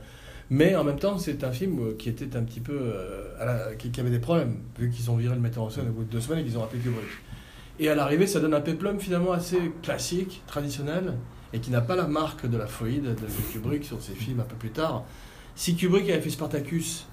[0.49, 2.77] mais en même temps, c'est un film euh, qui était un petit peu.
[2.79, 6.03] euh, qui, avait des problèmes, vu qu'ils ont viré le metteur en scène au bout
[6.03, 7.07] de deux semaines et qu'ils ont rappelé Kubrick.
[7.79, 11.13] Et à l'arrivée, ça donne un péplum finalement assez classique, traditionnel,
[11.53, 13.15] et qui n'a pas la marque de la folie de,
[13.51, 15.03] Kubrick sur ses films un peu plus tard.
[15.55, 17.05] Si Kubrick avait fait Spartacus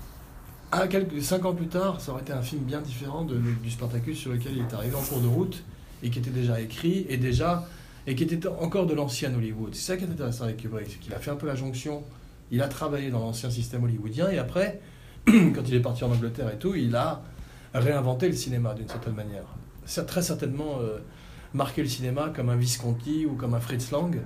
[1.21, 4.53] cinq ans plus tard, ça aurait été un film bien différent du Spartacus sur lequel
[4.57, 5.63] il est arrivé en cours de route
[6.03, 7.67] et qui était déjà écrit et déjà
[8.07, 9.75] et qui était encore de l'ancien Hollywood.
[9.75, 12.03] C'est ça qui est intéressant avec Kubrick, c'est qu'il a fait un peu la jonction.
[12.51, 14.81] Il a travaillé dans l'ancien système hollywoodien et après,
[15.27, 17.23] quand il est parti en Angleterre et tout, il a
[17.75, 19.45] réinventé le cinéma d'une certaine manière.
[19.85, 20.99] Ça a très certainement euh,
[21.53, 24.21] marqué le cinéma comme un Visconti ou comme un Fritz Lang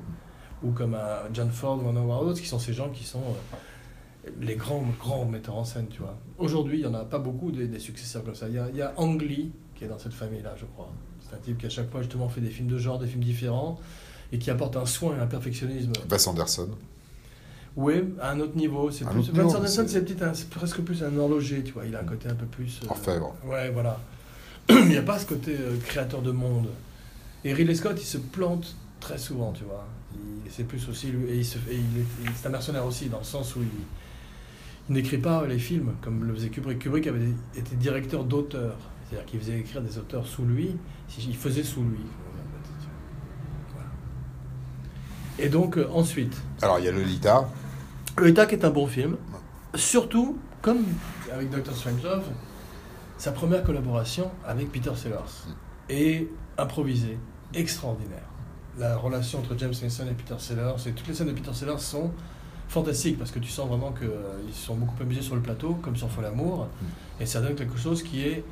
[0.63, 3.21] ou comme un John Ford ou un Howard Hawks, qui sont ces gens qui sont
[3.21, 6.19] euh, les grands, grands metteurs en scène, tu vois.
[6.37, 8.49] Aujourd'hui, il n'y en a pas beaucoup des, successeurs comme ça.
[8.49, 10.91] Il y a, il Ang Lee qui est dans cette famille-là, je crois.
[11.21, 13.23] C'est un type qui à chaque fois justement fait des films de genre, des films
[13.23, 13.79] différents,
[14.33, 15.93] et qui apporte un soin et un perfectionnisme.
[16.11, 16.71] Wes Anderson.
[17.81, 18.91] Oui, à un autre niveau.
[18.91, 19.21] C'est plus.
[19.21, 21.87] autre niveau, Wes Anderson, c'est- presque plus un horloger, tu vois.
[21.87, 22.81] Il a un côté un peu plus.
[22.83, 23.37] euh, Orfèvre.
[23.45, 24.01] Ouais, voilà.
[24.69, 26.67] Il n'y a pas ce côté euh, créateur de monde.
[27.45, 29.87] Et Ridley Scott, il se plante très souvent, tu vois.
[30.51, 33.19] C'est plus aussi lui, et, il se, et il est, c'est un mercenaire aussi dans
[33.19, 33.69] le sens où il,
[34.89, 36.81] il n'écrit pas les films comme le faisait Kubrick.
[36.81, 38.77] Kubrick avait été directeur d'auteurs,
[39.09, 40.75] c'est-à-dire qu'il faisait écrire des auteurs sous lui.
[41.29, 42.01] Il faisait sous lui.
[43.73, 43.89] Voilà.
[45.39, 47.49] Et donc euh, ensuite, Alors, il y a Lolita.
[48.19, 49.17] Lolita qui est un bon film,
[49.75, 50.85] surtout comme
[51.33, 51.75] avec Dr.
[51.75, 52.25] Strangelove,
[53.17, 55.55] sa première collaboration avec Peter Sellers
[55.89, 56.27] est
[56.57, 57.19] improvisée,
[57.55, 58.29] extraordinaire.
[58.77, 61.79] La relation entre James Mason et Peter Sellers, et toutes les scènes de Peter Sellers
[61.79, 62.11] sont
[62.69, 66.11] fantastiques parce que tu sens vraiment qu'ils sont beaucoup amusés sur le plateau, comme sur
[66.11, 66.69] Fol Amour,
[67.21, 68.45] et ça donne quelque chose qui est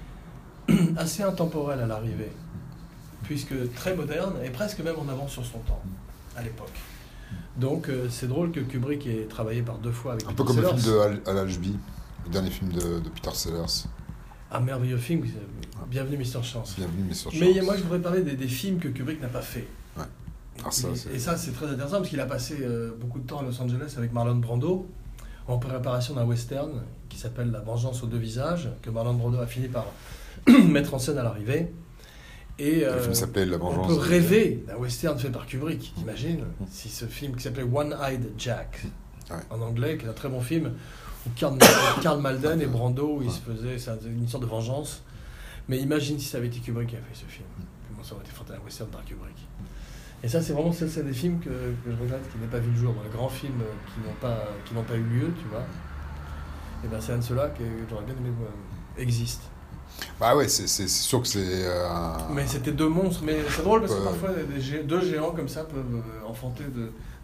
[0.96, 2.32] assez intemporel à l'arrivée,
[3.24, 5.82] puisque très moderne et presque même en avance sur son temps
[6.36, 6.72] à l'époque.
[7.56, 10.44] Donc euh, c'est drôle que Kubrick ait travaillé par deux fois avec Un Peter peu
[10.44, 11.76] comme le film de Al, Al Ashby,
[12.26, 13.84] le dernier film de, de Peter Sellers.
[14.52, 16.42] Un merveilleux film, euh, Bienvenue Mr.
[16.42, 16.74] Chance.
[16.76, 17.64] Bienvenue, mais sur Mais Chance.
[17.64, 19.66] moi je voudrais parler des, des films que Kubrick n'a pas fait.
[19.96, 20.04] Ouais.
[20.64, 23.18] Ah, ça, et, c'est- et ça c'est très intéressant parce qu'il a passé euh, beaucoup
[23.18, 24.86] de temps à Los Angeles avec Marlon Brando
[25.48, 29.46] en préparation d'un western qui s'appelle La vengeance aux deux visages, que Marlon Brando a
[29.46, 29.86] fini par
[30.68, 31.72] mettre en scène à l'arrivée.
[32.58, 36.44] Et Le euh, film s'appelait La on peut rêver d'un western fait par Kubrick, t'imagines
[36.70, 38.86] Si ce film qui s'appelait One-Eyed Jack,
[39.28, 39.36] Ouais.
[39.50, 40.72] en anglais, qui est un très bon film,
[41.26, 41.58] où Karl,
[42.02, 45.02] Karl Malden et Brando, ils se faisaient, une histoire de vengeance.
[45.68, 47.48] Mais imagine si ça avait été Kubrick qui a fait ce film.
[47.90, 49.36] Comment ça aurait été fantastique, un western par Kubrick.
[50.22, 52.60] Et ça, c'est vraiment c'est c'est des films que, que je regrette qui n'aient pas
[52.60, 55.02] vu le jour, dans les grands films euh, qui n'ont pas, qui n'ont pas eu
[55.02, 55.64] lieu, tu vois.
[56.84, 58.50] Et ben c'est un de ceux-là que j'aurais bien aimé voir
[58.96, 59.42] existe.
[60.20, 61.40] Bah ouais, c'est sûr que c'est.
[61.44, 61.88] euh,
[62.30, 63.22] Mais c'était deux monstres.
[63.24, 66.64] Mais c'est drôle parce que parfois des deux géants comme ça peuvent euh, enfanter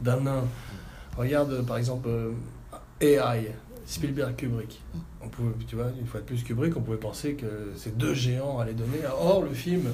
[0.01, 0.45] d'un nain.
[1.17, 2.33] Regarde par exemple euh,
[3.01, 3.53] AI,
[3.87, 4.83] Spielberg, Kubrick.
[5.23, 8.15] On pouvait, tu vois, une fois de plus Kubrick, on pouvait penser que ces deux
[8.15, 8.99] géants allaient donner.
[9.21, 9.91] Or, le film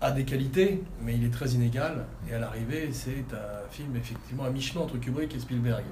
[0.00, 2.06] a des qualités, mais il est très inégal.
[2.28, 5.84] Et à l'arrivée, c'est un film effectivement à mi-chemin entre Kubrick et Spielberg,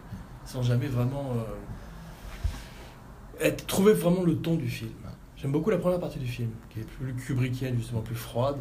[0.45, 1.45] sans jamais vraiment euh,
[3.47, 4.91] être, trouver vraiment le ton du film.
[5.40, 8.59] J'aime beaucoup la première partie du film, qui est plus kubrickienne, justement plus froide,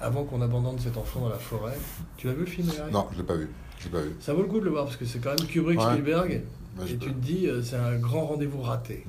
[0.00, 1.76] avant qu'on abandonne cet enfant dans la forêt.
[2.16, 2.92] Tu l'as vu le film Eric?
[2.92, 3.48] Non, je l'ai pas vu.
[3.78, 4.10] Je l'ai pas vu.
[4.20, 5.84] Ça vaut le coup de le voir parce que c'est quand même Kubrick, Ouais.
[5.86, 6.44] Spielberg, et
[6.76, 9.06] peux- tu te dis euh, c'est un grand rendez-vous raté.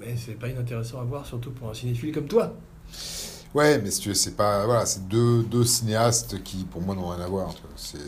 [0.00, 2.54] Mais c'est pas inintéressant à voir, surtout pour un cinéphile comme toi.
[3.54, 4.64] Ouais, mais si tu veux, c'est pas.
[4.64, 7.52] Voilà, c'est deux, deux cinéastes qui, pour moi, n'ont rien à voir.
[7.76, 7.98] C'est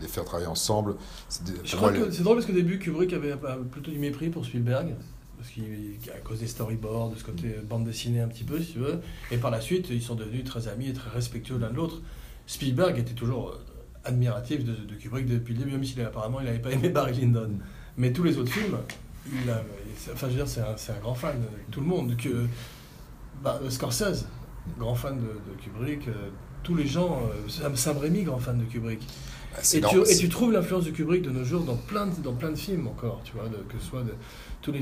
[0.00, 0.96] les faire travailler ensemble.
[1.28, 1.44] C'est
[1.76, 3.34] drôle parce qu'au début, Kubrick avait
[3.70, 4.94] plutôt du mépris pour Spielberg.
[5.42, 5.64] Parce qu'il,
[6.14, 8.78] à cause des storyboards, de ce côté euh, bande dessinée un petit peu, si tu
[8.78, 9.00] veux.
[9.32, 12.00] Et par la suite, ils sont devenus très amis et très respectueux l'un de l'autre.
[12.46, 13.58] Spielberg était toujours euh,
[14.04, 17.14] admiratif de, de Kubrick depuis le début, même s'il apparemment il n'avait pas aimé Barry
[17.20, 17.50] Lyndon.
[17.96, 18.76] Mais tous les autres films,
[19.44, 19.64] il a,
[19.98, 21.34] c'est- enfin je veux dire, c'est un, c'est un grand fan,
[21.72, 22.16] tout le monde.
[22.16, 22.46] Que,
[23.42, 24.26] bah, Scorsese,
[24.78, 26.06] grand fan de, de Kubrick.
[26.06, 26.12] euh,
[26.62, 29.00] tous les gens, euh, Sam, Sam Raimi, grand fan de Kubrick.
[29.52, 32.14] bah, Et tu, et tu trouves l'influence de Kubrick de nos jours dans plein de,
[32.22, 34.14] dans plein de films encore, tu vois, de- que ce soit de,
[34.60, 34.80] tous les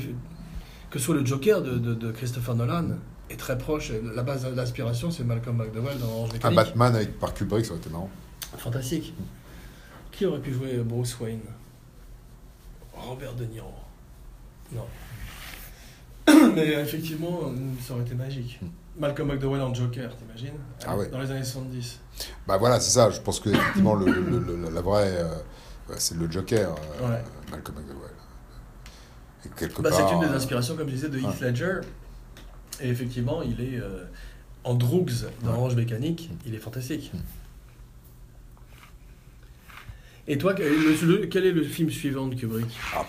[0.91, 2.89] que ce soit le Joker de, de- de Christopher Nolan
[3.31, 3.93] est très proche.
[4.15, 6.57] La base d'inspiration, c'est Malcolm McDowell dans Orange Un Mécanique.
[6.57, 8.11] Batman avec par Kubrick, ça aurait été marrant.
[8.59, 9.15] Fantastique.
[10.11, 11.41] Qui aurait pu jouer Bruce Wayne?
[12.93, 13.73] Robert De Niro.
[14.73, 14.85] Non.
[16.55, 18.61] Mais effectivement, ça aurait été magique.
[18.99, 20.59] Malcolm McDowell en Joker, t'imagines?
[20.85, 21.09] Ah ouais.
[21.09, 22.01] Dans les années 70.
[22.47, 23.09] Bah voilà, c'est ça.
[23.11, 25.35] Je pense que effectivement, le, le- le- la vraie, euh,
[25.97, 27.23] c'est le Joker, euh, Ouais.
[27.51, 28.10] Malcolm McDowell.
[29.57, 30.09] Quelque Bah, part.
[30.09, 31.51] c'est une des euh, inspirations, comme je disais, de Heath ouais.
[31.51, 31.81] Ledger.
[32.83, 34.05] Et effectivement, il est euh,
[34.65, 35.11] en Droogs
[35.43, 35.57] dans Ouais.
[35.57, 37.13] Orange Mécanique, il est fantastique.
[40.29, 42.67] Et toi, quel est le, film suivant de Kubrick?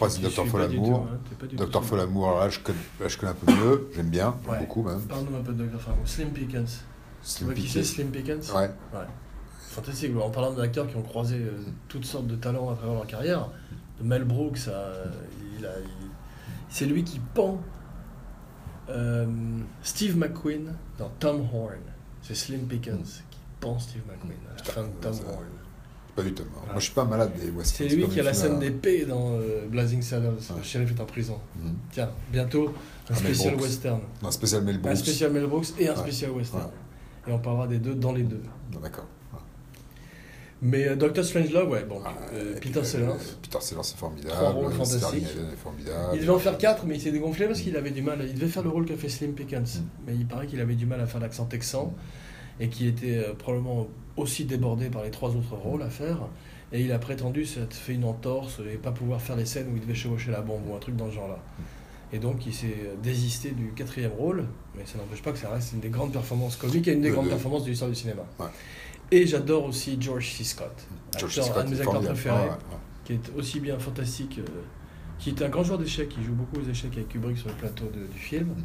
[0.10, 0.88] C'est Tu Docteur Folamour.
[0.88, 1.84] tout, hein, t'es pas tout Docteur.
[1.84, 3.90] Folamour, alors là, je connais, là, je connais un peu mieux.
[3.96, 4.58] J'aime bien, Ouais.
[4.60, 5.02] beaucoup même.
[5.02, 6.08] Parle-nous un peu de Docteur Folamour.
[6.08, 6.84] Slim Pickens.
[7.24, 7.84] Tu Slim vois qui c'est.
[7.84, 8.52] Slim Pickens?
[8.54, 8.70] Ouais.
[9.70, 10.12] Fantastique.
[10.20, 11.52] En parlant d'acteurs qui ont croisé euh,
[11.88, 13.50] toutes sortes de talents à travers leur carrière,
[14.02, 14.92] Mel Brooks, à-
[15.60, 16.08] il a- il-
[16.72, 17.62] c'est lui qui pend
[18.90, 19.26] euh,
[19.84, 21.76] Steve McQueen dans Tom Horn.
[22.24, 25.46] C'est Slim Pickens qui pend Steve McQueen à la fin de Tom Horn.
[26.16, 26.44] Pas du tout.
[26.52, 26.70] Moi, Ouais.
[26.76, 27.90] je suis pas malade des westerns.
[27.90, 30.36] C'est lui qui a la scène d'épée dans euh, Blazing Saddles.
[30.58, 31.40] Le shérif est en prison.
[31.56, 31.74] Mhm.
[31.92, 32.68] Tiens, bientôt
[33.10, 34.02] un Ah, spécial western.
[34.22, 34.98] Un spécial Mel Un Brooks.
[34.98, 36.00] spécial Mel Brooks et un Ouais.
[36.00, 36.64] spécial western.
[36.66, 36.70] Ouais.
[37.28, 38.42] Et on parlera des deux dans les deux.
[38.82, 39.06] D'accord.
[40.62, 43.06] Mais euh, Doctor Strangelove, ouais, bon, Ah, euh, et Peter puis, Sellers.
[43.06, 44.36] euh, Peter Sellers, c'est formidable.
[44.36, 45.24] Trois rôles euh, fantastiques.
[45.24, 46.10] Est formidable.
[46.14, 48.24] Il devait en faire 4, mais il s'est dégonflé parce qu'il avait du mal.
[48.28, 49.82] Il devait faire le rôle qu'a fait Slim Pickens.
[50.06, 51.94] Mais il paraît qu'il avait du mal à faire l'accent texan
[52.60, 56.20] et qu'il était euh, probablement aussi débordé par les trois autres rôles à faire.
[56.74, 59.76] Et il a prétendu s'être fait une entorse et pas pouvoir faire les scènes où
[59.76, 61.40] il devait chevaucher la bombe ou un truc dans ce genre-là.
[62.14, 64.46] Et donc il s'est euh, désisté du quatrième rôle,
[64.76, 67.10] mais ça n'empêche pas que ça reste une des grandes performances comiques et une des
[67.10, 68.22] grandes performances de l'histoire du cinéma.
[68.40, 68.46] Ouais.
[69.12, 70.44] Et j'adore aussi George C.
[70.44, 70.72] Scott,
[71.18, 72.56] George acteur- Scott un de mes acteurs préférés Ouais, ouais.
[73.04, 74.44] qui est aussi bien fantastique, euh,
[75.20, 77.56] qui est un grand joueur d'échecs, qui joue beaucoup aux échecs avec Kubrick sur le
[77.56, 78.56] plateau de- du film.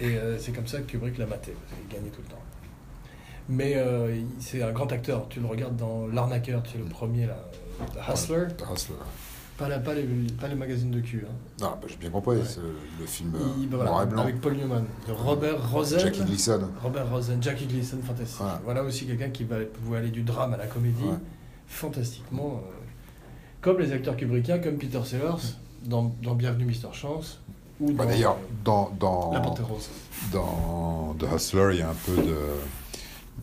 [0.00, 2.42] Et euh, c'est comme ça que Kubrick l'a maté, parce qu'il gagnait tout le temps.
[3.48, 7.26] Mais euh, c'est un grand acteur, tu le regardes dans L'Arnaqueur, tu sais, le premier,
[7.26, 7.38] là,
[7.94, 8.96] The Hustler, The Hustler.
[9.62, 10.02] Pas, la- pas, les,
[10.40, 11.24] pas les magazines de cul.
[11.28, 11.32] hein.
[11.60, 12.36] Non, bah, j'ai bien compris.
[12.36, 12.42] Ouais.
[13.00, 14.22] Le, film Il- bah, voilà, noir et blanc.
[14.22, 15.98] avec Paul Newman, de Robert Rosen.
[16.00, 16.68] Jackie Gleason.
[16.82, 18.42] Robert Rosen, Jackie Gleason, fantastique.
[18.64, 21.16] Voilà aussi quelqu'un qui va pouvoir aller du drame à la comédie, Ouais.
[21.66, 22.62] fantastiquement.
[22.64, 22.70] euh,
[23.60, 26.92] comme les acteurs kubrickiens, comme Peter Sellers, dans, dans Bienvenue Mr.
[26.92, 27.38] Chance,
[27.80, 29.88] ou Bah, D'ailleurs, dans, dans, La Panthère Rose.
[30.32, 32.36] dans The Hustler, il y a un peu de.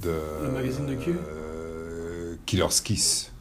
[0.07, 3.31] de Le magazine de cul euh, Killer's Kiss.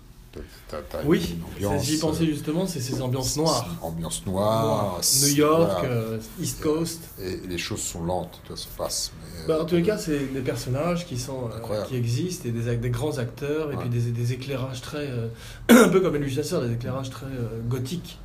[0.69, 3.67] T'as- t'as Oui, une ambiance, j'y pensais euh, justement, c'est ces ambiances noires.
[3.83, 5.01] Ambiance noire.
[5.23, 5.95] New York, voilà.
[5.95, 7.01] euh, East Coast.
[7.21, 9.13] Et les choses sont lentes, tu vois, ça passe.
[9.23, 12.49] mais, Bah, euh, en tous les cas, c'est des personnages qui sont euh, qui existent
[12.49, 13.81] et des, des grands acteurs et Ouais.
[13.83, 15.29] puis des, des éclairages très euh,
[15.69, 18.19] un peu comme Elvis Chasseur, des éclairages très euh, gothiques,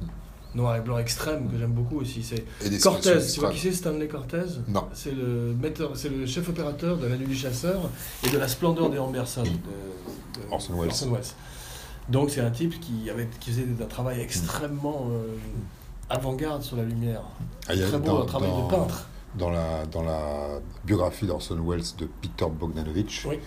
[0.56, 2.22] noir et blanc extrême que j'aime beaucoup aussi.
[2.24, 2.46] C'est
[2.82, 3.18] Cortez.
[3.34, 4.44] Tu vois qui c'est Stanley Cortez?
[4.68, 4.86] Non.
[4.94, 7.90] C'est le metteur, c'est le chef opérateur de La Nuit du Chasseur
[8.24, 11.22] et de La Splendeur des Amberson de, de Orson Welles.
[12.10, 15.28] Donc c'est un type qui avait qui faisait un travail extrêmement euh,
[16.10, 17.22] avant-garde sur la lumière.
[17.68, 19.08] Ah, Très beau, dans- un travail dans- de peintre.
[19.38, 23.40] Dans la, dans la biographie d'Orson Welles de Peter Bogdanovich, Oui.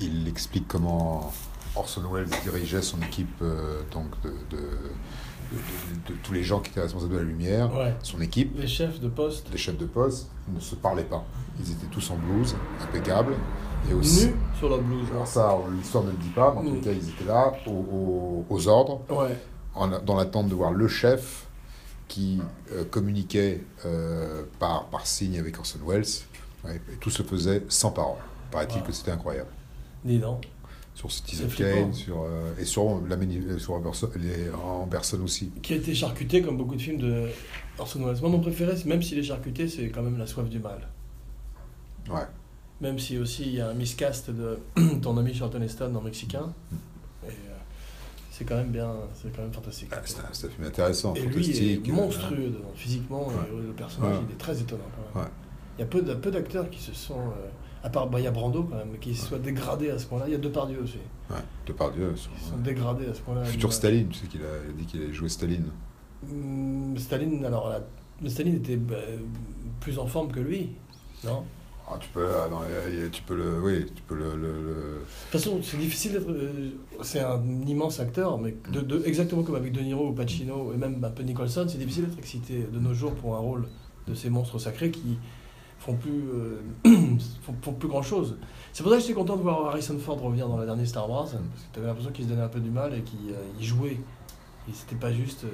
[0.00, 1.30] il explique comment
[1.76, 4.62] Orson Welles dirigeait son équipe euh, donc de, de, de-
[5.52, 7.94] de- de tous les gens qui étaient responsables de la lumière, Ouais.
[8.02, 11.24] son équipe, Les chefs de poste les chefs de poste, ne se parlaient pas.
[11.60, 13.34] Ils étaient tous en blouse, impeccables.
[13.90, 15.06] Et aussi, nus sur la blouse.
[15.10, 18.68] alors ça, l'histoire ne le dit pas, mais en tout cas, ils étaient là, aux,
[18.68, 19.36] ordres, Ouais.
[19.74, 21.46] en- dans l'attente de voir le chef
[22.08, 22.40] qui
[22.72, 26.04] euh, communiquait euh, par, par signe avec Orson Welles.
[26.64, 28.18] Ouais, et tout se faisait sans parole.
[28.50, 29.50] Paraît-il que c'était incroyable.
[30.04, 30.46] Dis donc.
[30.94, 31.48] Sur Citizen.
[31.48, 33.74] Kane, sur, euh, et sur, la, euh, sur
[34.16, 34.48] les,
[35.20, 35.50] aussi.
[35.60, 37.26] Qui a été charcuté comme beaucoup de films de
[37.78, 38.20] Orson Welles.
[38.20, 40.88] Moi, mon préféré, même s'il est charcuté, c'est quand même La soif du mal.
[42.08, 42.20] Ouais.
[42.84, 44.58] Même si aussi il y a un miscast de
[45.02, 46.52] ton ami Charlton Heston en mexicain.
[47.24, 47.32] Et, euh,
[48.30, 49.88] c'est quand même bien, c'est quand même fantastique.
[49.92, 51.86] Ah, C'est un, c'est un film intéressant, Et lui fantastique.
[51.86, 54.24] est euh, monstrueux dedans, physiquement, et le personnage Ouais.
[54.28, 55.24] il est très étonnant quand même.
[55.26, 55.32] Ouais.
[55.78, 57.48] Il y a peu de- peu d'acteurs qui se sont, euh,
[57.82, 60.26] à part bah, il y a Brando quand même, qui soient dégradés à ce point-là.
[60.28, 60.98] Il y a Depardieu aussi,
[61.30, 62.12] Ouais, Depardieu.
[62.14, 63.44] qui son- sont dégradés à ce point-là.
[63.44, 63.72] Futur.
[63.72, 65.70] Staline, tu sais qu'il a, dit qu'il allait jouer Staline.
[66.30, 67.72] Hum, Staline, alors
[68.20, 68.96] mais Staline était bah,
[69.80, 70.70] plus en forme que lui,
[71.24, 71.44] non?
[71.86, 72.60] Ah, tu peux, ah, non,
[73.12, 74.98] tu peux le, oui, tu peux le, le- le- De
[75.30, 76.30] toute façon, c'est difficile d'être.
[76.30, 76.70] euh,
[77.02, 80.78] c'est un immense acteur, mais de, de- exactement comme avec De Niro ou Pacino et
[80.78, 83.66] même un peu Nicholson, c'est difficile d'être excité de nos jours pour un rôle
[84.08, 85.18] de ces monstres sacrés qui
[85.78, 86.60] font plus, euh,
[87.42, 88.38] font, font plus grand chose.
[88.72, 91.08] C'est pour ça que j'étais content de voir Harrison Ford revenir dans la dernière Star
[91.10, 91.38] Wars, parce que
[91.74, 93.98] tu avais l'impression qu'il se donnait un peu du mal et qu'il euh, il jouait.
[94.68, 95.48] Et c'était pas juste, euh,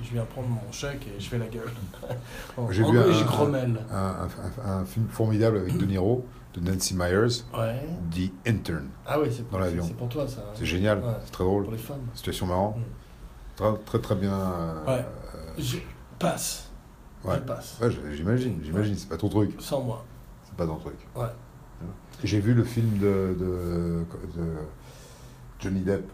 [0.00, 1.70] je viens prendre mon chèque et je fais la gueule.
[2.56, 3.54] en J'ai en vu un- un,
[3.90, 4.28] un-
[4.64, 7.80] un- un film formidable avec De Niro, de Nancy Myers, Ouais.
[8.12, 8.88] The Intern.
[9.06, 9.84] Ah oui, c'est pour, Dans l'avion.
[9.84, 10.40] c'est pour toi ça.
[10.40, 10.52] hein.
[10.54, 11.04] C'est génial, Ouais.
[11.24, 11.64] c'est très drôle.
[11.64, 11.98] Pour les fans.
[12.14, 12.76] Situation marrante.
[12.76, 12.82] Mm.
[13.56, 14.32] Très, très, très bien.
[14.38, 15.04] euh, Ouais.
[15.58, 15.78] Je
[16.18, 16.68] passe.
[17.24, 17.80] Je passe.
[18.12, 19.56] J'imagine, j'imagine, c'est pas ton truc.
[19.58, 20.04] Sans moi.
[20.44, 20.94] C'est pas ton truc.
[21.16, 21.26] Ouais.
[22.22, 24.04] J'ai vu le film de, de,
[24.36, 24.46] de
[25.58, 26.08] Johnny Depp,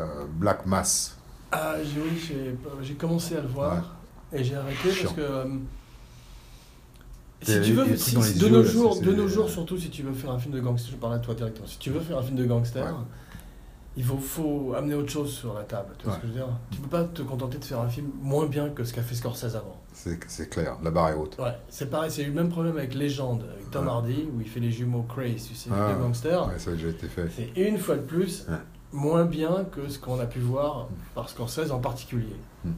[0.00, 1.16] euh, Black Mass.
[1.52, 3.96] Ah, j'ai, oui, j'ai, j'ai commencé à le voir
[4.32, 5.04] et j'ai arrêté Chiant.
[5.04, 5.20] parce que.
[5.20, 5.44] euh,
[7.42, 10.02] si a tu veux, si- les de, nos jours, de nos jours, surtout si tu
[10.02, 11.66] veux faire un film de gangster, je parle à toi directement.
[11.66, 12.92] Si tu veux faire un film de gangster, Ouais.
[13.96, 15.88] il faut, faut amener autre chose sur la table.
[15.98, 16.18] Tu vois Ouais.
[16.20, 16.48] ce que je veux dire?
[16.70, 19.16] Tu peux pas te contenter de faire un film moins bien que ce qu'a fait
[19.16, 19.80] Scorsese avant.
[19.92, 21.36] C'est clair, la barre est haute.
[21.38, 23.88] Ouais, c'est pareil, c'est le même problème avec Légende, avec Tom.
[23.88, 26.46] Hardy, où il fait les jumeaux Craze, tu sais, Ah, de gangster.
[26.46, 27.28] Ouais, ça a déjà été fait.
[27.36, 28.46] C'est une fois de plus.
[28.92, 32.36] Moins bien que ce qu'on a pu voir par Scorsese en particulier.
[32.64, 32.70] Mm.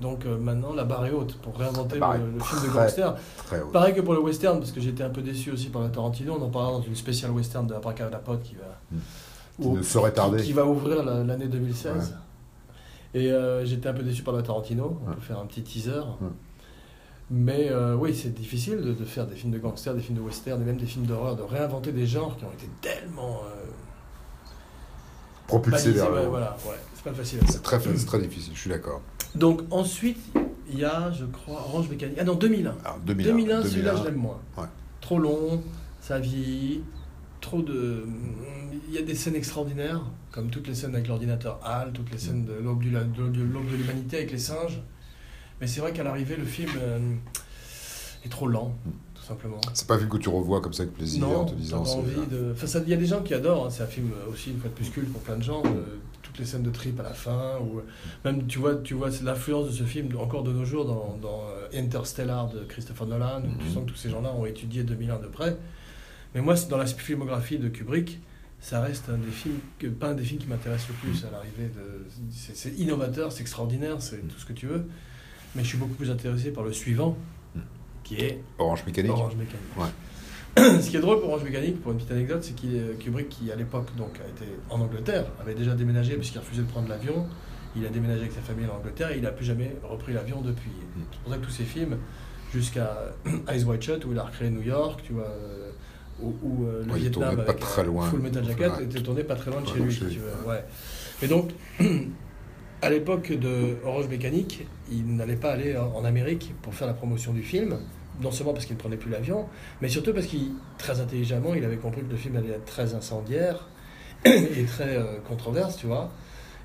[0.00, 3.14] Donc euh, maintenant, la barre est haute pour réinventer La le, film de gangster.
[3.46, 3.60] Très.
[3.72, 6.36] Pareil que pour le western, parce que j'étais un peu déçu aussi par le Tarantino.
[6.38, 8.98] On en parlera dans une spéciale western de la Braca la Pote qui va, Mm.
[9.62, 10.38] Qui ou- ne saurait tarder.
[10.40, 11.94] qui, qui va ouvrir la- l'année 2016.
[13.14, 13.20] Ouais.
[13.22, 15.00] Et euh, j'étais un peu déçu par le Tarantino.
[15.02, 15.14] On Ouais.
[15.14, 16.00] peut faire un petit teaser.
[16.20, 16.28] Ouais.
[17.30, 20.22] Mais euh, oui, c'est difficile de, de faire des films de gangsters, des films de
[20.22, 23.40] western et même des films d'horreur, de réinventer des genres qui ont été tellement
[25.46, 26.30] Propulsé vers le Ouais, haut.
[26.30, 27.40] voilà, ouais, c'est pas facile.
[27.48, 27.78] C'est très,
[28.20, 29.00] difficile, je suis d'accord.
[29.34, 30.18] Donc ensuite,
[30.70, 32.16] il y a, je crois, Orange Mécanique.
[32.20, 32.74] Ah non, 2001.
[32.84, 33.30] Alors, 2001.
[33.32, 34.40] 2001, celui-là, je l'aime moins.
[34.58, 34.64] Ouais.
[35.00, 35.62] Trop long,
[36.00, 36.82] ça vieillit,
[37.40, 38.04] trop de...
[38.88, 42.18] Il y a des scènes extraordinaires, comme toutes les scènes avec l'ordinateur HAL, toutes les
[42.18, 44.80] scènes de l'aube du- de de l'aube de l'humanité avec les singes.
[45.60, 46.98] Mais c'est vrai qu'à l'arrivée, le film euh,
[48.24, 48.74] est trop lent,
[49.26, 49.60] tout simplement.
[49.74, 51.84] C'est pas un film que tu revois comme ça avec plaisir Non, en te disant.
[51.84, 52.52] c'est- envie de...
[52.52, 54.70] Enfin, il y a des gens qui adorent, hein, c'est un film aussi, une fois
[54.70, 55.62] de plus, culte pour plein de gens.
[55.66, 55.82] euh,
[56.22, 57.82] toutes les scènes de trip à la fin, ou euh,
[58.24, 61.16] même, tu vois, tu vois c'est l'influence de ce film, encore de nos jours, dans,
[61.20, 63.74] dans euh, Interstellar de Christopher Nolan, où tu Mhm.
[63.74, 65.56] sens que tous ces gens-là ont étudié 2001 de près.
[66.34, 68.20] Mais moi, dans la filmographie de Kubrick,
[68.60, 71.30] ça reste un des films, que, pas un des films qui m'intéresse le plus à
[71.30, 72.06] l'arrivée de...
[72.32, 74.86] C'est innovateur, c'est extraordinaire, c'est tout ce que tu veux.
[75.54, 77.16] Mais je suis beaucoup plus intéressé par le suivant,
[78.06, 79.10] qui est Orange Mécanique.
[79.12, 79.60] Orange Mécanique.
[79.76, 80.80] Ouais.
[80.80, 83.50] Ce qui est drôle pour Orange Mécanique, pour une petite anecdote, c'est est- Kubrick, qui
[83.50, 87.26] à l'époque donc a été en Angleterre, avait déjà déménagé puisqu'il refusait de prendre l'avion.
[87.74, 90.40] Il a déménagé avec sa famille en Angleterre et il n'a plus jamais repris l'avion
[90.40, 90.70] depuis.
[90.70, 91.00] Mm.
[91.12, 91.98] C'est pour ça que tous ses films,
[92.54, 93.12] jusqu'à
[93.48, 95.70] Eyes Wide Shut, où il a recréé New York, tu vois, euh,
[96.22, 98.06] ou, ou, euh, le Ouais, Vietnam tournait pas avec très euh, loin.
[98.08, 98.84] Full Metal Jacket, Ouais.
[98.84, 99.90] était tourné pas très loin de chez lui.
[99.92, 100.52] chez si lui, tu ouais.
[100.54, 100.64] ouais.
[101.22, 101.50] Et donc,
[102.82, 107.32] à l'époque de Orange Mécanique, il n'allait pas aller en Amérique pour faire la promotion
[107.32, 107.78] du film,
[108.22, 109.46] non seulement parce qu'il ne prenait plus l'avion,
[109.80, 112.94] mais surtout parce qu'il, très intelligemment, il avait compris que le film allait être très
[112.94, 113.68] incendiaire
[114.24, 116.10] et très euh, controverse, tu vois.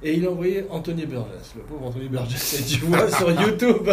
[0.04, 2.60] Et il a envoyé Anthony Burgess, le pauvre Anthony Burgess.
[2.60, 3.88] Et tu vois sur YouTube,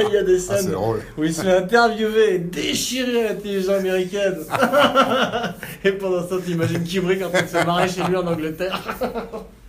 [0.00, 1.00] il y a des Ah, scènes drôle.
[1.16, 4.38] où il se fait interviewer et déchirer la télévision américaine.
[5.84, 8.82] et pendant ce temps, t'imagines Kubrick en train de se marrer chez lui en Angleterre.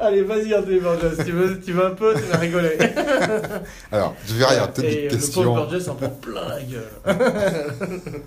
[0.00, 2.78] Allez, vas-y Anthony Burgess, tu veux, tu veux un peu, tu vas rigoler.
[3.92, 5.54] Alors, je vais rien, peut-être Et une le pauvre.
[5.56, 6.88] Burgess en prend plein la gueule.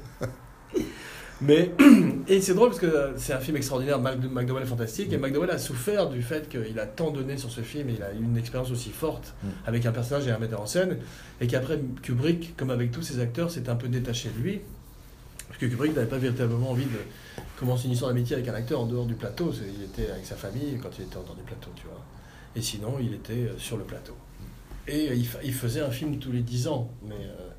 [1.43, 1.71] Mais,
[2.27, 5.57] et c'est drôle parce que c'est un film extraordinaire, McDowell est fantastique, et McDowell a
[5.57, 8.38] souffert du fait qu'il a tant donné sur ce film, et il a eu une
[8.38, 9.47] expérience aussi forte Mm.
[9.65, 10.97] avec un personnage et un metteur en scène,
[11.39, 14.62] et qu'après Kubrick, comme avec tous ses acteurs, s'est un peu détaché de lui,
[15.47, 18.80] parce que Kubrick n'avait pas véritablement envie de commencer une histoire d'amitié avec un acteur
[18.82, 21.43] en dehors du plateau, il était avec sa famille quand il était en dehors du
[21.43, 22.01] plateau, tu vois.
[22.56, 24.13] Et sinon, il était euh, sur le plateau.
[24.88, 26.89] Et il, fa- il faisait un film tous les 10 ans.
[27.08, 27.49] Mais euh,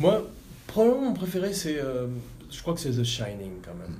[0.00, 0.22] moi,
[0.66, 1.78] probablement mon préféré, c'est.
[1.78, 2.06] euh,
[2.50, 3.96] je crois que c'est The Shining quand même.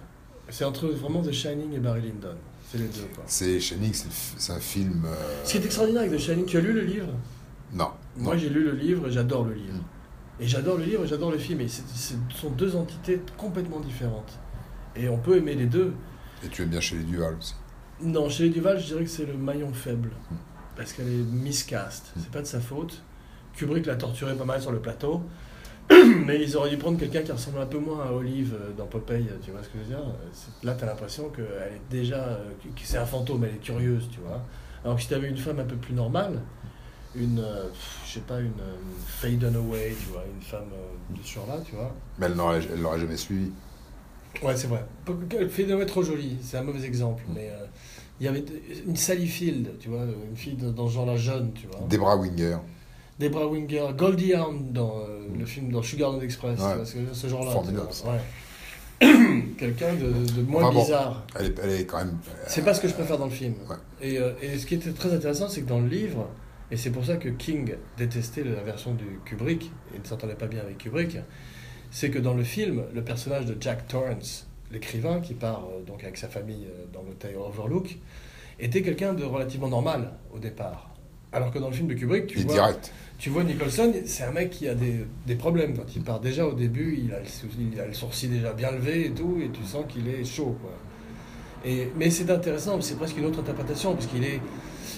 [0.48, 2.37] C'est entre vraiment The Shining et Barry Lyndon.
[2.70, 3.24] C'est les deux, quoi.
[3.26, 5.05] C'est Shining, c'est un film.
[5.07, 7.09] euh, Ce qui est extraordinaire avec The Shining, tu as lu le livre?
[7.72, 7.90] Non.
[8.16, 9.74] Moi, j'ai lu le livre et j'adore le livre.
[9.74, 9.83] Mm.
[10.40, 11.61] Et j'adore le livre et j'adore le film.
[11.61, 14.38] Et c'est- ce sont deux entités complètement différentes.
[14.94, 15.94] Et on peut aimer les deux.
[16.44, 17.55] Et tu aimes bien chez les Duval aussi.
[18.03, 20.11] Non, chez les Duval, je dirais que c'est le maillon faible.
[20.31, 20.35] Mm.
[20.77, 22.12] Parce qu'elle est miscast.
[22.14, 22.20] Mm.
[22.22, 23.03] C'est pas de sa faute.
[23.55, 25.22] Kubrick l'a torturé pas mal sur le plateau.
[26.27, 28.87] Mais ils auraient dû prendre quelqu'un qui ressemble un peu moins à Olive euh, dans
[28.87, 30.05] Popeye, tu vois ce que je veux dire
[30.64, 32.16] Là, t'as l'impression qu'elle est déjà.
[32.16, 34.42] euh, que c'est un fantôme, elle est curieuse, tu vois.
[34.85, 36.40] Alors que si t'avais une femme un peu plus normale,
[37.16, 37.38] une.
[37.40, 37.68] euh,
[38.07, 38.76] je sais pas, une, euh,
[39.07, 41.92] Faye Dunaway, tu vois, une femme euh, de ce genre-là, tu vois.
[42.18, 43.50] Mais elle n'aurait elle l'aurait jamais suivi.
[44.42, 44.85] Ouais, c'est vrai.
[45.50, 47.33] Faye Dunaway est trop jolie, c'est un mauvais exemple, Mm.
[47.35, 47.48] mais.
[47.50, 47.64] euh,
[48.18, 48.42] il y avait
[48.87, 50.00] une Sally Field, tu vois,
[50.31, 51.81] une fille de- dans ce genre-là jeune, tu vois.
[51.87, 52.57] Debra Winger.
[53.18, 55.38] Debra Winger, Goldie Hawn dans euh, Mm.
[55.38, 56.83] le film dans Sugarland Express, Ouais.
[56.90, 57.50] tu vois, ce, genre-là.
[57.50, 58.20] Formidable, ouais.
[59.59, 60.83] Quelqu'un de, de moins Enfin bon.
[60.83, 61.26] bizarre.
[61.38, 62.16] Elle est, elle est quand même.
[62.46, 63.55] C'est pas ce que je préfère dans le film.
[63.68, 63.76] Ouais.
[64.00, 66.26] Et, et ce qui était très intéressant, c'est que dans le livre,
[66.70, 70.46] et c'est pour ça que King détestait la version du Kubrick, et ne s'entendait pas
[70.46, 71.18] bien avec Kubrick,
[71.90, 76.02] c'est que dans le film, le personnage de Jack Torrance, l'écrivain qui part euh, donc
[76.02, 77.96] avec sa famille euh, dans l'hôtel Overlook,
[78.59, 80.92] était quelqu'un de relativement normal au départ.
[81.33, 82.92] Alors que dans le film de Kubrick, tu Il vois, direct.
[83.18, 86.20] tu vois Nicholson, c'est un mec qui a des, des problèmes quand il part.
[86.20, 89.11] Déjà au début, il a, le, sou- il a le sourcil déjà bien levé et
[89.11, 90.57] tout, et tu sens qu'il est chaud.
[90.61, 90.72] Quoi.
[91.64, 94.40] Et, mais c'est intéressant, c'est presque une autre interprétation, parce qu'il est,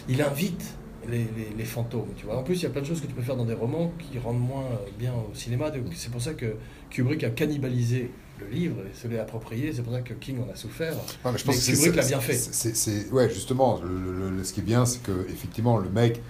[0.08, 2.08] il invite les, les- les fantômes.
[2.16, 2.38] Tu vois.
[2.38, 3.92] En plus, il y a plein de choses que tu peux faire dans des romans
[3.98, 4.66] qui rendent moins
[4.98, 5.70] bien au cinéma.
[5.94, 6.56] C'est pour ça que
[6.90, 9.72] Kubrick a cannibalisé le livre et se l'est approprié.
[9.72, 10.94] C'est pour ça que King en a souffert.
[10.94, 12.34] Ouais, mais je Mais pense que Kubrick l'a bien fait.
[12.34, 16.20] c'est- ouais, justement, le, le- le- ce qui est bien, c'est que effectivement, le mec,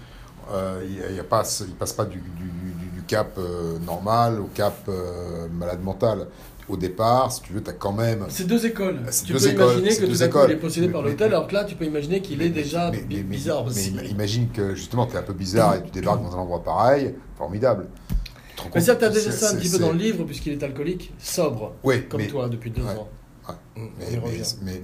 [0.50, 4.46] euh, il, il passe, il passe pas du, du- du- du cap euh, normal au
[4.46, 6.26] cap euh, malade mental.
[6.68, 8.26] Au départ, si tu veux, tu as quand même.
[8.28, 9.00] C'est deux écoles.
[9.24, 10.50] Tu deux peux écoles, imaginer que deux tout à coup écoles.
[10.50, 13.02] il est possédé par l'hôtel, alors que là tu peux imaginer qu'il est déjà mais-
[13.08, 13.90] mais- bizarre mais aussi.
[14.10, 17.14] imagine que justement, tu es un peu bizarre et tu débarques dans un endroit pareil,
[17.38, 17.86] formidable.
[18.74, 21.12] Mais ça, tu as déjà ça un petit peu dans le livre, puisqu'il est alcoolique,
[21.18, 22.90] sobre, Oui, comme toi depuis deux ouais.
[22.90, 23.08] ans.
[23.48, 23.54] Ouais.
[23.82, 23.88] Mm,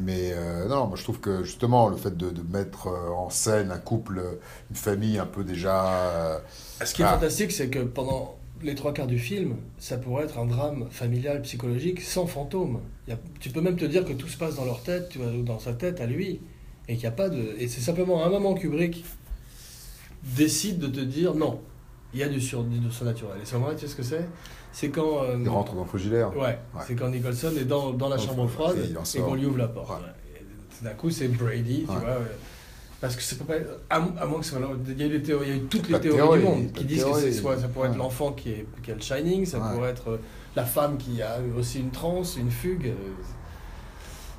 [0.01, 3.29] Mais, euh, non, moi je trouve que justement le fait de, de mettre euh, en
[3.29, 5.85] scène un couple, euh, une famille un peu déjà.
[5.87, 6.39] euh,
[6.83, 7.15] Ce qui est Ah.
[7.15, 11.43] fantastique, c'est que pendant les trois quarts du film, ça pourrait être un drame familial,
[11.43, 12.81] psychologique, sans fantôme.
[13.07, 15.09] Il y a- tu peux même te dire que tout se passe dans leur tête,
[15.11, 16.41] tu vois, ou dans sa tête à lui,
[16.89, 17.55] et qu'il a pas de.
[17.59, 19.05] Et c'est simplement à un moment Kubrick
[20.37, 21.61] décide de te dire non,
[22.13, 23.37] il y a du, sur, du surnaturel.
[23.43, 24.25] Et moment-là, tu sais ce que c'est?
[24.73, 25.23] C'est quand.
[25.23, 26.31] euh, il rentre dans le frigidaire.
[26.37, 26.83] Ouais, Ouais.
[26.87, 29.69] c'est quand Nicholson est dans, dans la Dans chambre froide et qu'on lui ouvre la
[29.69, 29.91] porte.
[30.01, 30.09] Ouais.
[30.83, 32.19] D'un coup, c'est Brady, tu vois.
[33.05, 33.55] Parce que c'est pas.
[33.91, 34.59] À, à moins que soit.
[34.89, 36.85] Il y a eu, théories- il y a eu toutes les théories du monde qui
[36.87, 37.35] disent que c'est théorie.
[37.35, 39.75] soit ça pourrait être l'enfant qui, est, qui a le Shining, ça Ouais.
[39.75, 40.17] pourrait être euh,
[40.57, 42.87] la femme qui a aussi une transe, une fugue.
[42.87, 43.23] euh,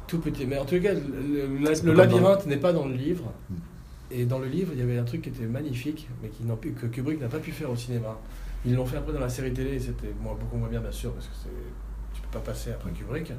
[0.07, 0.45] Tout petit.
[0.47, 3.31] Mais en tout cas, le, le- le labyrinthe n'est pas dans le livre.
[3.51, 3.55] Hmm.
[4.11, 6.73] Et dans le livre, il y avait un truc qui était magnifique, mais qui pu-
[6.73, 8.17] que Kubrick n'a pas pu faire au cinéma.
[8.65, 10.91] Ils l'ont fait après dans la série télé, et c'était moi, beaucoup moins bien, bien
[10.91, 11.49] sûr, parce que c'est-
[12.15, 13.31] tu peux pas passer après Kubrick.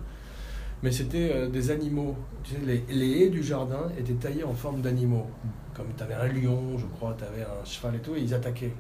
[0.82, 2.14] Mais c'était euh, des animaux.
[2.44, 5.26] Tu sais, les, les haies du jardin étaient taillées en forme d'animaux.
[5.74, 8.32] Comme tu avais un lion, je crois, tu avais un cheval et tout, et ils
[8.34, 8.72] attaquaient.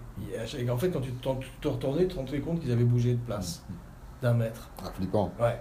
[0.58, 3.18] Et, en fait, quand tu te retournais, tu te rendais compte qu'ils avaient bougé de
[3.18, 3.62] place,
[4.22, 4.70] d'un mètre.
[4.82, 5.32] Ah, flippant.
[5.40, 5.60] Ouais.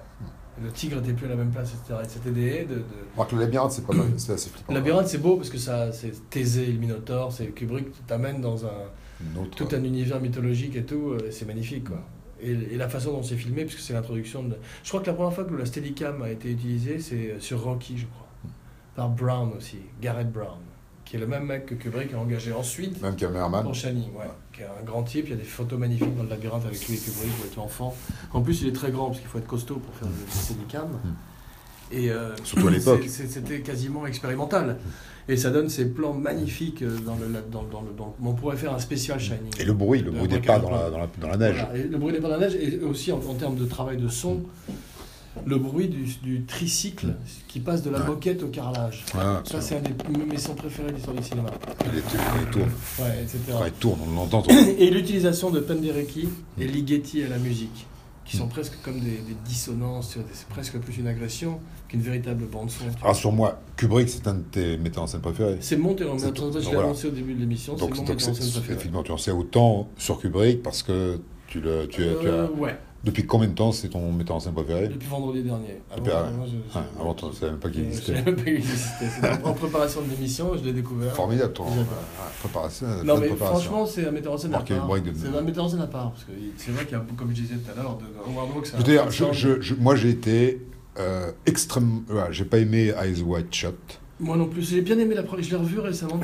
[0.64, 2.00] Le tigre n'était plus à la même place, etc.
[2.02, 2.84] Et C'était des haies de- de,
[3.16, 4.72] Alors que le labyrinthe, c'est pas mal, c'est assez flippant.
[4.72, 8.66] le labyrinthe, c'est beau parce que ça, c'est Thésée le Minotaure, c'est Kubrick t'amène dans
[8.66, 8.70] un,
[9.38, 12.00] autre, tout un univers mythologique et tout, euh, c'est magnifique quoi.
[12.42, 14.56] Et, et la façon dont c'est filmé, puisque c'est l'introduction de.
[14.84, 17.62] Je crois que la première fois que la Steadicam a été utilisée, c'est euh, sur
[17.64, 18.28] Rocky, je crois.
[18.96, 20.60] Par Brown aussi, Garrett Brown,
[21.04, 23.62] qui est le même mec que Kubrick a engagé ensuite Même caméraman.
[23.64, 24.26] pour Shining, ouais.
[24.54, 26.88] Qui est un grand type, il y a des photos magnifiques dans le labyrinthe avec
[26.88, 27.94] lui et Kubrick, il était enfant.
[28.32, 30.88] En plus, il est très grand parce qu'il faut être costaud pour faire le Steadicam.
[31.92, 33.04] Et euh, Surtout à l'époque.
[33.08, 34.78] C'était quasiment expérimental.
[35.28, 38.58] Et ça donne ces plans magnifiques euh, dans le, dans, dans le, dans On pourrait
[38.58, 39.52] faire un spécial Shining.
[39.60, 40.92] Et le bruit, le bruit des Michael pas dans la, Mann.
[40.92, 41.66] dans la, dans la neige.
[41.68, 43.98] Voilà, le bruit des pas dans la neige, et aussi en, en termes de travail
[43.98, 44.42] de son,
[45.46, 47.08] le bruit du, du tricycle
[47.48, 48.06] qui passe de la Ouais.
[48.08, 49.04] moquette au carrelage.
[49.18, 49.92] Ah, Ça, c'est un des
[50.32, 51.50] mes sons préférés de l'histoire du cinéma.
[51.92, 52.72] il est- quand il tourne.
[53.00, 53.40] Ouais, etc.
[53.52, 54.44] Quand il tourne, on l'entend.
[54.78, 57.86] Et l'utilisation de Penderecki et Ligeti à la musique,
[58.26, 62.86] qui sont presque comme des, des dissonances, c'est presque plus une agression qu'une véritable bande-son.
[63.02, 65.58] Rassure-moi, Kubrick, c'est un de tes metteurs en scène préférés.
[65.62, 66.52] C'est mon metteur en scène, tout.
[66.52, 66.84] je l'ai Voilà.
[66.86, 68.64] annoncé au début de l'émission, c'est Donc, mon donc metteur en scène préféré.
[68.74, 72.32] effectivement, tu en sais autant sur Kubrick parce que tu, le, tu, as- tu as.
[72.32, 72.76] Euh, ouais.
[73.06, 75.80] Depuis combien de temps c'est ton metteur en scène préféré Depuis vendredi dernier.
[75.92, 78.22] Avant, Depuis- ah, moi, je- je- Ouais, Avant, ne savais même pas qu'il Je savais
[78.24, 79.06] même pas qu'il existait.
[79.44, 81.14] En- en préparation de l'émission, je l'ai découvert.
[81.14, 81.84] Formidable, ton J'adore.
[81.84, 82.88] euh, préparation.
[83.06, 83.60] Non mais préparation.
[83.70, 84.88] franchement, c'est un metteur en scène à part.
[85.00, 86.12] de- C'est un metteur en scène à part.
[86.12, 88.50] Parce que c'est vrai qu'il y a, comme je disais tout à l'heure, de Howard
[88.58, 90.62] Hawks, moi j'ai été
[90.98, 92.02] euh, extrêmement.
[92.08, 93.76] voilà, j'ai pas aimé Eyes Wide Shut.
[94.18, 94.62] Moi non plus.
[94.62, 95.44] J'ai bien aimé la première.
[95.44, 96.20] Je l'ai revu récemment.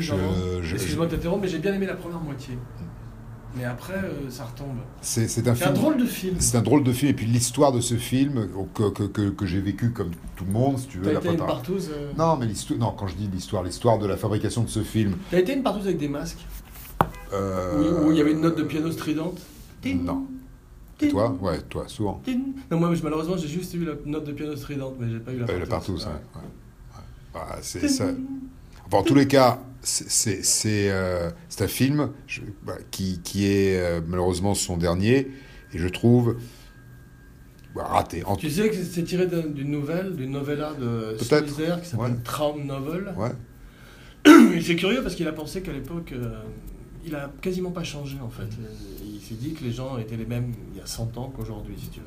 [0.73, 2.57] Excuse-moi de t'interrompre, mais j'ai bien aimé la première moitié.
[3.57, 4.77] Mais après, euh, ça retombe.
[5.01, 5.75] C'est c'est un C'est un film.
[5.77, 6.35] drôle de film.
[6.39, 7.11] C'est un drôle de film.
[7.11, 10.51] Et puis l'histoire de ce film, que, que, que, que j'ai vécu comme tout le
[10.51, 11.03] monde, si tu veux.
[11.05, 11.89] T'as la été une partouze.
[11.93, 12.79] euh, Non, mais l'histoire.
[12.79, 15.15] Non, quand je dis l'histoire, l'histoire de la fabrication de ce film.
[15.31, 16.45] T'as été une partouze avec des masques
[17.33, 19.39] euh, où, il y avait une note de piano stridente
[19.81, 20.25] Tin, Non.
[21.03, 21.35] Et toi?
[21.41, 22.21] Ouais, toi, souvent.
[22.23, 22.39] tin.
[22.69, 25.39] Non, moi, malheureusement, j'ai juste eu la note de piano stridente, mais j'ai pas eu
[25.39, 26.05] la eu la partouze.
[26.05, 26.11] ouais.
[26.11, 26.47] Ouais.
[27.33, 28.05] Voilà, c'est ça.
[28.85, 33.19] Enfin, en tous les cas, c'est- c'est c'est, euh, c'est un film je- bah, qui,
[33.23, 35.27] qui est euh, malheureusement son dernier,
[35.73, 36.37] et je trouve
[37.75, 38.23] bah, raté.
[38.25, 42.11] En- Tu sais que c'est tiré d'un- d'une nouvelle, d'une novella de Slizer qui s'appelle
[42.11, 42.17] ouais.
[42.23, 43.13] Traum Novel.
[43.17, 43.31] Ouais.
[44.61, 46.41] C'est curieux parce qu'il a pensé qu'à l'époque, euh,
[47.05, 48.47] il a quasiment pas changé en fait.
[49.03, 51.75] Il s'est dit que les gens étaient les mêmes il y a 100 ans qu'aujourd'hui,
[51.81, 52.05] si tu veux.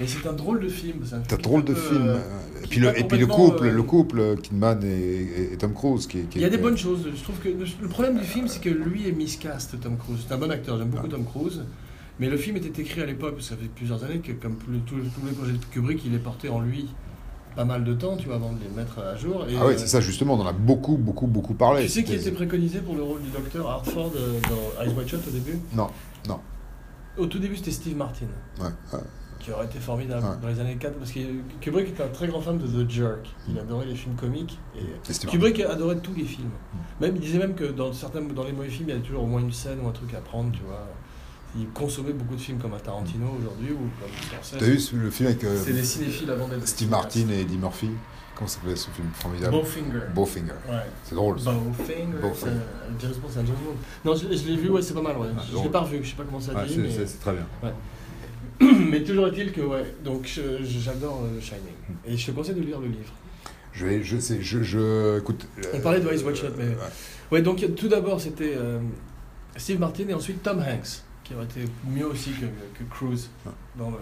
[0.00, 1.00] Mais c'est un drôle de film.
[1.04, 2.06] C'est un C'est un film drôle de peu, film.
[2.08, 2.18] euh,
[2.64, 5.52] et puis le, pas et puis le complètement, couple, euh, le couple Kidman et, et-
[5.52, 7.06] et Tom Cruise qui, qui Il y a des bonnes choses.
[7.14, 10.24] Je trouve que le, le problème du film, c'est que lui est miscast, Tom Cruise.
[10.26, 11.12] C'est un bon acteur, j'aime beaucoup Ah.
[11.12, 11.62] Tom Cruise.
[12.20, 15.32] Mais le film était écrit à l'époque, ça fait plusieurs années que, comme tous les
[15.32, 16.88] projets de Kubrick, il est porté en lui
[17.56, 19.44] pas mal de temps, tu vois, avant de les mettre à jour.
[19.48, 20.34] Et, Ah euh, c'est ça justement.
[20.34, 21.82] On en a beaucoup, beaucoup, beaucoup parlé.
[21.82, 25.08] Tu sais qui était préconisé pour le rôle du docteur Hartford euh, dans Ice White
[25.08, 25.58] Shot au début?
[25.74, 25.88] Non,
[26.28, 26.38] non.
[27.18, 28.24] Au tout début, c'était Steve Martin,
[28.58, 28.98] Ouais, ouais.
[29.42, 30.36] Qui aurait été formidable Ouais.
[30.40, 31.18] dans les années 4, parce que
[31.60, 33.28] Kubrick était un très grand fan de The Jerk.
[33.48, 34.58] Il adorait les films comiques.
[34.76, 36.50] Et Kubrick adorait tous les films.
[37.00, 39.24] Même, il disait même que dans, certains, dans les mauvais films, il y avait toujours
[39.24, 40.86] au moins une scène ou un truc à prendre, tu vois.
[41.58, 44.56] Il consommait beaucoup de films comme à Tarantino aujourd'hui ou comme Scorsese.
[44.58, 44.64] T'as
[44.94, 46.88] vu le film avec euh, C'est des cinéphiles avant d'être Steve.
[46.88, 47.90] Martin et Eddie Murphy
[48.34, 49.52] Comment s'appelait ce film formidable?
[49.52, 50.00] Bowfinger.
[50.14, 50.52] Bowfinger.
[50.66, 50.76] Ouais.
[51.04, 51.38] C'est drôle.
[51.38, 51.52] ça.
[51.52, 52.18] Bowfinger.
[52.22, 52.52] Bowfinger.
[53.28, 53.76] c'est un- James Bond.
[54.06, 55.26] Non, je, je l'ai vu, ouais, c'est pas mal, ouais.
[55.36, 56.90] Ah, je l'ai pas revu, je sais pas comment ça Ouais, dit, c'est- mais...
[56.90, 57.46] c'est c'est très bien.
[58.90, 60.26] mais toujours est-il que, ouais, donc
[60.62, 61.74] j'adore euh, Shining.
[62.06, 63.12] Et je te conseille de lire le livre.
[63.72, 65.46] Je vais, je sais, je, je écoute.
[65.72, 66.64] On euh, parlait de Ice Watch mais...
[66.64, 66.76] ouais.
[67.30, 68.78] Ouais, donc tout d'abord, c'était euh,
[69.56, 73.30] Steve Martin et ensuite Tom Hanks, qui aurait été mieux aussi que, que Cruise.
[73.46, 73.52] Ouais.
[73.78, 73.96] Dans le-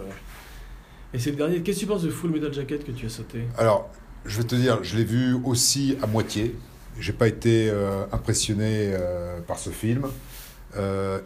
[1.13, 1.61] Et c'est le dernier.
[1.61, 3.43] Qu'est-ce que tu penses de Full Metal Jacket que tu as sauté?
[3.57, 3.89] Alors,
[4.25, 6.55] je vais te dire, je l'ai vu aussi à moitié.
[6.99, 10.07] J'ai pas été euh, impressionné euh, par ce film.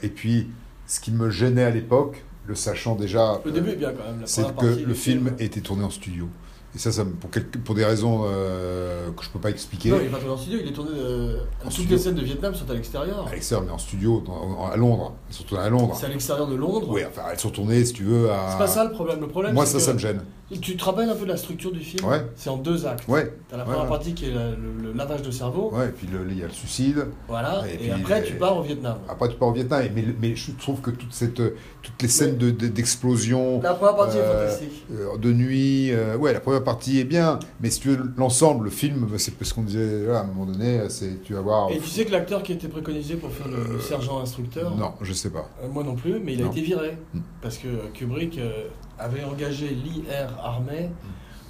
[0.04, 0.48] Et puis,
[0.88, 4.04] ce qui me gênait à l'époque, le sachant déjà, Le euh, début est bien quand
[4.06, 4.22] même.
[4.26, 6.28] c'est que le du film était tourné en studio.
[6.76, 6.92] Et ça,
[7.22, 9.92] pour, quelques- pour des raisons euh, que je peux pas expliquer.
[9.92, 10.92] Non, il est pas tourné en studio, il est tourné.
[10.94, 11.96] euh, En toutes studio.
[11.96, 13.26] les scènes de Vietnam sont à l'extérieur.
[13.28, 15.14] À l'extérieur, mais en studio, dans- à Londres.
[15.30, 15.96] Elles sont tournées à Londres.
[15.98, 16.88] C'est à l'extérieur de Londres.
[16.90, 18.50] Oui, enfin, elles sont tournées, si tu veux, à.
[18.52, 19.22] C'est pas ça le problème.
[19.22, 20.22] Le problème, Moi, ça, que ça me gêne.
[20.62, 22.24] Tu te rappelles un peu de la structure du film Ouais.
[22.36, 23.08] C'est en deux actes.
[23.08, 23.90] Ouais, T'as la première ouais.
[23.90, 25.72] partie qui est la- le, le lavage de cerveau.
[25.74, 25.88] ouais.
[25.88, 27.08] Et puis, il y a le suicide.
[27.28, 27.64] Voilà.
[27.68, 28.98] Et Et, puis, après, tu pars au Vietnam.
[29.10, 29.82] Après, tu pars au Vietnam.
[29.96, 31.34] Mais, mais je trouve que toute cette,
[31.82, 33.60] toutes les scènes de- de- d'explosion.
[33.62, 34.86] La première partie est Euh, fantastique.
[34.92, 38.66] euh, de nuit, euh, ouais, la première partie est bien, mais si tu veux l'ensemble,
[38.66, 41.72] le film, c'est ce qu'on disait à un moment donné, c'est tu vas voir.
[41.72, 44.94] Et tu sais que l'acteur qui était préconisé pour faire le, le sergent instructeur, Non,
[45.02, 45.50] je sais pas.
[45.64, 46.52] euh, moi non plus, mais il a Non.
[46.52, 46.98] été viré.
[47.16, 47.20] Mm.
[47.42, 48.52] Parce que Kubrick euh,
[49.00, 50.90] avait engagé l'IR Armée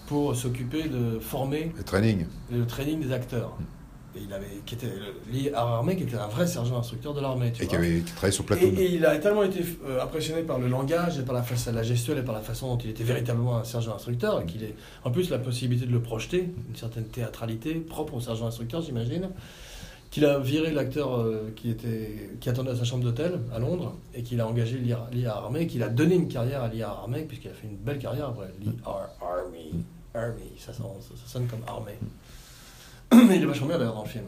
[0.07, 2.25] pour s'occuper de former Le training.
[2.51, 3.57] le training des acteurs.
[4.17, 4.93] Et il avait, qui était
[5.29, 7.51] l'IR Armée, qui était un vrai sergent instructeur de l'armée.
[7.59, 8.73] Et qui avait qui travaillait sur Et, Platoon.
[8.77, 11.83] et il a tellement été euh, impressionné par le langage et par la, façon, la
[11.83, 14.75] gestuelle et par la façon dont il était véritablement un sergent instructeur, et qu'il ait
[15.03, 19.29] en plus la possibilité de le projeter, une certaine théâtralité propre au sergent instructeur, j'imagine,
[20.16, 23.97] qu'il a viré l'acteur euh, qui, était, qui attendait à sa chambre d'hôtel à Londres,
[24.13, 27.49] et qu'il a engagé l'IA Armée, qu'il a donné une carrière à l'IA Armée, puisqu'il
[27.49, 28.49] a fait une belle carrière après.
[28.61, 28.72] L'IA
[29.22, 31.99] Army, Army, ça, sonne- ça- ça sonne comme armée.
[33.28, 34.24] Mais il est vachement bien d'ailleurs dans le film.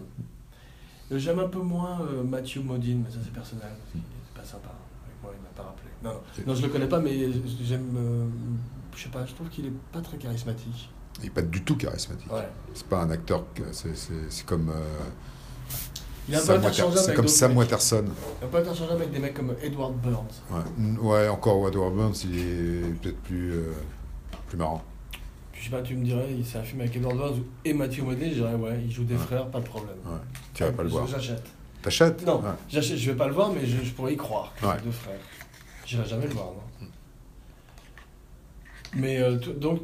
[1.14, 4.36] Euh, J'aime un peu moins euh, Matthew Modine, mais ça c'est personnel, parce qu'il était
[4.36, 4.68] pas sympa
[5.06, 5.90] avec moi, il m'a pas rappelé.
[6.04, 7.32] Non, non, non, je le connais pas, mais
[7.64, 7.96] j'aime.
[7.96, 8.26] euh,
[8.94, 10.90] je sais pas, je trouve qu'il est pas très charismatique.
[11.20, 12.30] Il n'est pas du tout charismatique.
[12.30, 12.50] Ouais.
[12.74, 14.70] C'est pas un acteur, c'est- comme.
[14.70, 14.74] euh,
[16.28, 17.58] Il est un peu interchangeable c'est avec comme Sam mecs.
[17.60, 18.06] Watterson.
[18.44, 20.26] Un peu interchangeable avec des mecs comme Edward Burns.
[20.52, 23.72] Ouais, ouais encore Edward Burns, il est peut-être plus, euh,
[24.50, 24.84] plus marrant.
[25.54, 28.30] Je sais pas, tu me dirais, c'est un film avec Edward Burns et Matthew Modine,
[28.30, 29.20] je dirais, ouais, ils jouent des Ouais.
[29.22, 29.96] frères, pas de problème.
[30.06, 30.18] Ouais.
[30.54, 31.08] Tu vas pas le voir.
[31.08, 31.44] J'achète.
[31.82, 34.54] T'achètes Non, j'achète, je vais pas le voir, mais je, je pourrais y croire.
[34.84, 35.20] Deux frères.
[35.86, 36.88] J'irai jamais le voir, non.
[38.96, 39.82] Mais euh, donc,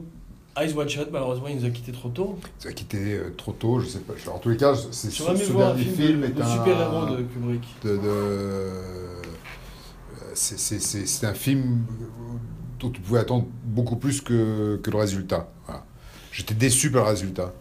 [0.61, 2.37] Ice Watch Shot, malheureusement, il nous a quittés trop tôt.
[2.59, 4.13] Tu as quitté euh, trop tôt, je sais pas.
[4.31, 6.41] En tous les cas, c'est ce, ce voir un dernier film, film de, est de
[6.41, 7.63] un super-héros de Kubrick.
[7.83, 9.21] de, de- euh,
[10.35, 11.85] c'est- un film
[12.79, 15.49] dont tu pouvais attendre beaucoup plus que, que le résultat.
[15.65, 15.85] Voilà.
[16.31, 17.53] J'étais déçu par le résultat.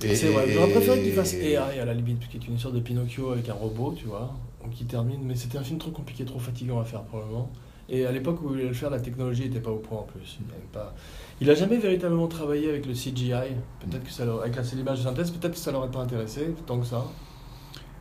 [0.00, 2.80] C'est vrai, j'aurais préféré qu'il fasse AI à la limite, qui est une sorte de
[2.80, 4.32] Pinocchio avec un robot, tu vois,
[4.70, 5.20] qui termine.
[5.24, 7.50] Mais c'était un film trop compliqué, trop fatigant à faire probablement.
[7.90, 10.02] Et à l'époque où il voulait le faire, la technologie n'était pas au point en
[10.02, 10.38] plus.
[10.40, 10.94] Il avait pas...
[11.40, 13.32] Il a jamais véritablement travaillé avec le CGI.
[13.80, 16.78] Peut-être que ça l'aurait- avec l'image de synthèse, peut-être que ça l'aurait pas intéressé tant
[16.80, 17.04] que ça.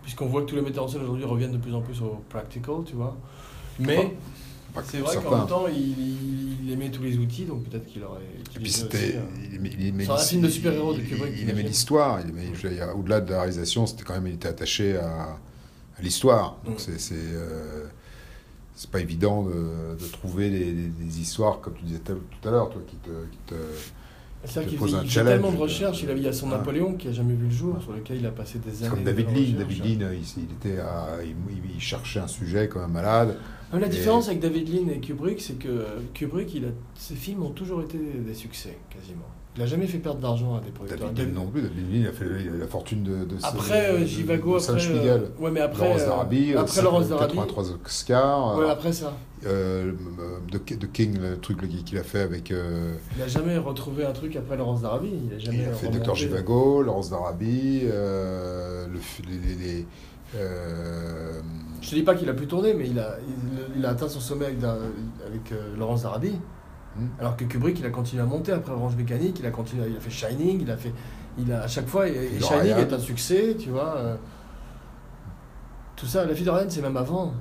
[0.04, 2.22] Puisqu'on voit que tous les metteurs en scène aujourd'hui reviennent de plus en plus au
[2.30, 3.16] practical, tu vois.
[3.80, 4.16] Mais
[4.86, 8.20] c'est vrai qu'en même temps, il, aimait tous les outils, donc peut-être qu'il aurait
[8.56, 9.16] Et puis c'était.
[9.16, 9.22] euh,
[10.02, 12.20] C'est un l'his- film de super-héros de il- Kubrick, Il, aimait l'histoire.
[12.98, 15.38] Au-delà de la réalisation, c'était quand même, il était attaché à,
[15.98, 16.58] à l'histoire.
[16.66, 16.94] Donc Mm.
[16.98, 17.14] c'est.
[18.78, 22.48] C'est, euh, pas évident de, de trouver des, des- des histoires, comme tu disais tout
[22.48, 23.10] à l'heure, toi, qui te.
[23.32, 23.56] qui te-
[24.46, 26.04] C'est vrai qu'il pose fait, tellement de recherches.
[26.04, 26.58] Il y a son Ah.
[26.58, 28.90] Napoléon qui a jamais vu le jour, sur lequel il a passé des années.
[28.90, 29.58] comme David Lean.
[29.58, 30.80] David Lean, il, était
[31.26, 33.38] il, il cherchait un sujet comme un malade.
[33.74, 37.44] Ah, La différence avec David Lean et Kubrick, c'est que Kubrick, il a, ses films
[37.44, 39.26] ont toujours été des succès, quasiment.
[39.58, 41.10] Il a jamais fait perdre d'argent à des producteurs.
[41.12, 41.64] David non plus.
[41.64, 42.26] David il a fait
[42.60, 44.80] la fortune de, de Après de- euh, de- Givago, de après.
[44.80, 45.08] Spiegel.
[45.40, 45.86] euh, ouais, mais après.
[45.86, 47.34] Laurence euh, d'Arabie, après cinq- Laurence d'Arabie.
[47.34, 48.58] 83 Oscars.
[48.60, 49.14] Ouais, après ça.
[49.46, 49.94] Euh,
[50.52, 52.52] de, de King, le truc qu'il a fait avec.
[52.52, 55.12] euh, Il a jamais retrouvé un truc après Laurence d'Arabie.
[55.28, 55.88] Il a jamais il a fait.
[55.90, 59.38] Docteur Givago, Laurence d'Arabie, euh, le, les.
[59.56, 59.86] les- les,
[60.36, 61.40] euh,
[61.82, 64.10] Je te dis pas qu'il a pu tourner, mais il a, il, il a atteint
[64.10, 66.34] son sommet avec, avec euh, Laurence d'Arabie.
[66.98, 67.08] Hmm.
[67.20, 69.98] Alors que Kubrick, il a continué à monter après Orange Mécanique, il a continué, il
[69.98, 70.92] a fait Shining, il a fait,
[71.38, 73.96] il a à chaque fois, et, Shining est un succès, tu vois.
[73.98, 74.16] euh,
[75.96, 77.34] tout ça, la fille Ryan, c'est même avant.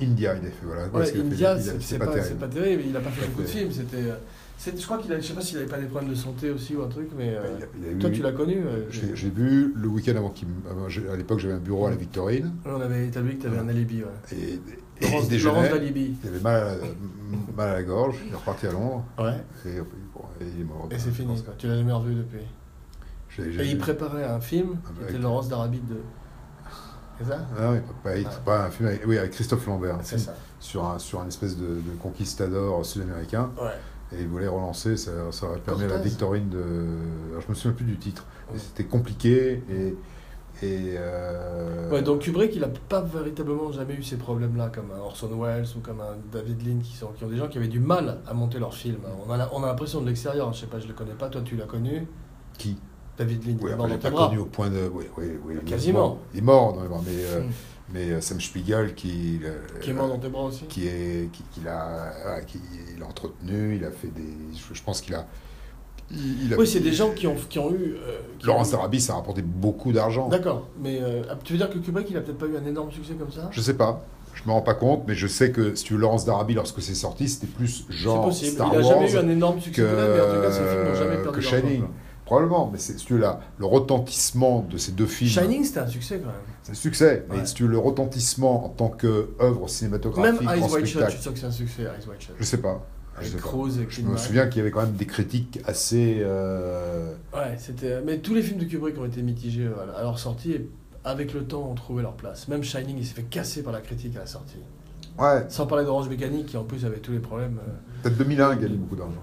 [0.00, 0.64] India, il a fait.
[0.64, 2.24] Voilà, Ouais, India, c'est pas, terrible.
[2.26, 2.82] c'est pas terrible.
[2.88, 3.70] Il a pas fait beaucoup de films.
[3.72, 4.14] C'était, euh,
[4.56, 6.50] c'est- je crois qu'il a, je sais pas s'il avait pas des problèmes de santé
[6.50, 8.62] aussi ou un truc, mais euh, Il a- il a eu- toi, tu l'as connu.
[8.90, 10.48] J'ai vu le week-end avant qu'il.
[11.12, 12.52] à l'époque, j'avais un bureau à la Victorine.
[12.64, 14.02] on avait établi que tu avais un alibi.
[14.02, 14.36] Ouais.
[14.38, 14.60] Et
[15.02, 15.42] Laurence, il.
[15.42, 15.66] Laurence.
[16.22, 16.74] Il avait mal à,
[17.56, 18.16] mal à la gorge.
[18.26, 19.04] Il est reparti à Londres.
[19.18, 19.36] Ouais.
[19.66, 20.88] Et, bon, et il est mort.
[20.90, 21.42] Et c'est fini.
[21.42, 21.54] Quoi.
[21.58, 22.40] Tu l'as jamais revu depuis.
[23.60, 25.96] Et il préparait un film qui Avec- était Laurence d'Arabie de.
[27.20, 27.72] C'est ça Ah
[28.04, 28.10] Ah.
[28.44, 30.34] pas un film avec, oui, avec Christophe Lambert, C'est ça.
[30.60, 33.50] sur un, sur un espèce de, de conquistador sud-américain.
[33.60, 33.72] Ouais.
[34.16, 35.98] Et il voulait relancer, ça, ça aurait permis à la.
[35.98, 36.62] Victorine de.
[37.30, 38.24] Alors, je me souviens plus du titre.
[38.52, 38.58] Mais.
[38.58, 39.96] C'était compliqué et.
[40.62, 44.98] Et euh, Ouais, donc Kubrick, il a pas véritablement jamais eu ces problèmes-là, comme un
[45.00, 47.68] Orson Welles ou comme un David Lean, qui, sont, qui ont des gens qui avaient
[47.68, 49.00] du mal à monter leurs films.
[49.26, 51.40] On a, on a l'impression de l'extérieur, je sais pas, je le connais pas, toi
[51.44, 52.06] tu l'as connu,
[52.58, 52.76] Qui?
[53.16, 54.88] David Lean, Oui, tes pas connu au point de.
[54.92, 55.54] Oui, oui, oui.
[55.66, 56.18] Quasiment.
[56.34, 57.00] Il est mort dans les bras.
[57.04, 57.50] Mais, euh, Mm.
[57.92, 59.40] mais euh, Sam Spiegel, qui.
[59.42, 62.60] euh, Qui est mort dans tes bras aussi qui est qui, qui l'a voilà, qui
[62.96, 64.22] il a entretenu il a fait des
[64.54, 65.26] je, je pense qu'il a
[66.10, 67.94] il, il a- Oui, c'est des gens qui ont, qui ont eu.
[67.96, 70.28] euh, qui ont ça a rapporté beaucoup d'argent.
[70.28, 72.90] D'accord, mais euh, tu veux dire que Kubrick, il a peut-être pas eu un énorme
[72.92, 73.48] succès comme ça?
[73.50, 74.04] Je sais pas.
[74.34, 76.80] Je me rends pas compte mais je sais que si tu veux Laurence d'Arabie lorsque
[76.80, 79.60] c'est sorti c'était plus C'est genre possible, Star il a Wars jamais eu un énorme
[79.60, 81.84] succès que, peut-être, mais en tout cas, ses films n'ont jamais que perdu d'argent, Shining.
[82.24, 85.80] probablement mais c'est si tu veux là le retentissement de ces deux films Shining, c'était
[85.80, 86.36] un succès quand même.
[86.62, 90.42] c'est un succès mais si tu veux le retentissement en tant que œuvre Même cinématographique
[90.42, 92.34] Eyes en Wide Shut, suis sûr que c'est un succès, Eyes Wide Shut.
[92.38, 92.86] je sais pas
[93.20, 97.56] Avec et Je me souviens qu'il y avait quand même des critiques assez euh, Ouais,
[97.58, 98.00] c'était.
[98.02, 100.68] Mais tous les films de Kubrick ont été mitigés à leur sortie et
[101.04, 102.48] avec le temps ont trouvé leur place.
[102.48, 104.58] Même Shining, il s'est fait casser par la critique à la sortie.
[105.18, 107.58] ouais Sans parler d'Orange Mécanique qui en plus avait tous les problèmes.
[107.66, 107.72] euh.
[108.02, 109.22] Peut-être 2001 gagnait beaucoup d'argent.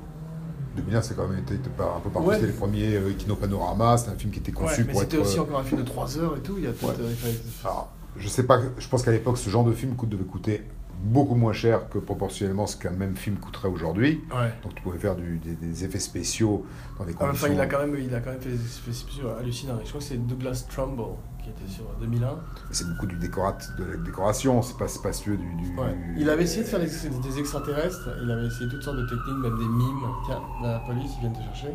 [0.75, 2.27] 2001, c'est quand même été un peu partout.
[2.27, 2.35] Ouais.
[2.35, 3.97] C'était les premiers euh, Kino Panorama.
[3.97, 5.23] C'était un film qui était conçu Ouais, mais pour c'était être.
[5.23, 6.55] aussi encore un film de 3 heures et tout.
[6.57, 6.99] Il y a peut-être.
[6.99, 7.71] Ouais.
[8.17, 8.59] je sais pas.
[8.77, 10.63] Je pense qu'à l'époque, ce genre de film coûte, devait coûter
[11.03, 14.23] beaucoup moins cher que proportionnellement ce qu'un même film coûterait aujourd'hui.
[14.31, 14.53] Ouais.
[14.63, 16.65] Donc tu pouvais faire du- des, des effets spéciaux
[16.97, 17.49] dans des Enfin, conditions.
[17.53, 19.79] il a quand même, il a quand même fait des effets spéciaux hallucinants.
[19.83, 22.39] Je crois que c'est Douglas Trumbull qui était sur 2001.
[22.71, 24.61] C'est beaucoup du décorat, de la décoration.
[24.63, 25.45] C'est pas spacieux du.
[25.55, 25.95] du- Ouais.
[26.17, 29.37] Il avait essayé de faire des, des extraterrestres, il avait essayé toutes sortes de techniques,
[29.37, 30.07] même des mimes.
[30.25, 31.73] Tiens, la police, ils viennent te chercher.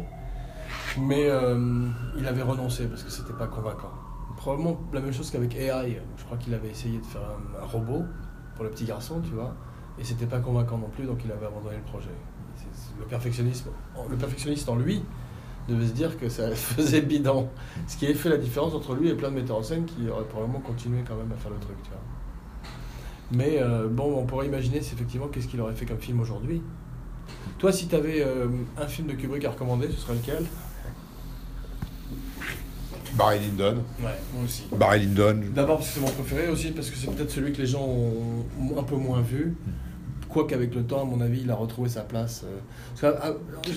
[0.98, 1.86] Mais euh,
[2.18, 3.92] il avait renoncé parce que c'était pas convaincant.
[4.36, 6.00] Probablement la même chose qu'avec AI.
[6.16, 8.04] Je crois qu'il avait essayé de faire un, un robot
[8.64, 9.54] le petit garçon, tu vois,
[9.98, 12.11] et c'était pas convaincant non plus, donc il avait abandonné le projet.
[12.98, 13.70] Le perfectionnisme,
[14.11, 15.02] le perfectionniste en lui
[15.68, 17.48] devait se dire que ça faisait bidon.
[17.86, 20.08] Ce qui a fait la différence entre lui et plein de metteurs en scène qui
[20.08, 22.00] auraient probablement continué quand même à faire le truc, tu vois.
[23.32, 26.62] Mais euh, bon, on pourrait imaginer effectivement qu'est-ce qu'il aurait fait comme film aujourd'hui.
[27.58, 28.26] Toi, si tu avais
[28.76, 30.44] un film de Kubrick à recommander, ce serait lequel?
[33.14, 33.82] Barry Lyndon.
[34.00, 34.64] Ouais, moi aussi.
[34.72, 35.40] Barry Lyndon.
[35.54, 37.82] D'abord parce que c'est mon préféré, aussi parce que c'est peut-être celui que les gens
[37.82, 39.56] ont ont un peu moins vu.
[40.33, 42.45] Quoique avec le temps, à mon avis, il a retrouvé sa place.
[42.45, 42.59] euh,
[43.01, 43.33] parce que, ah,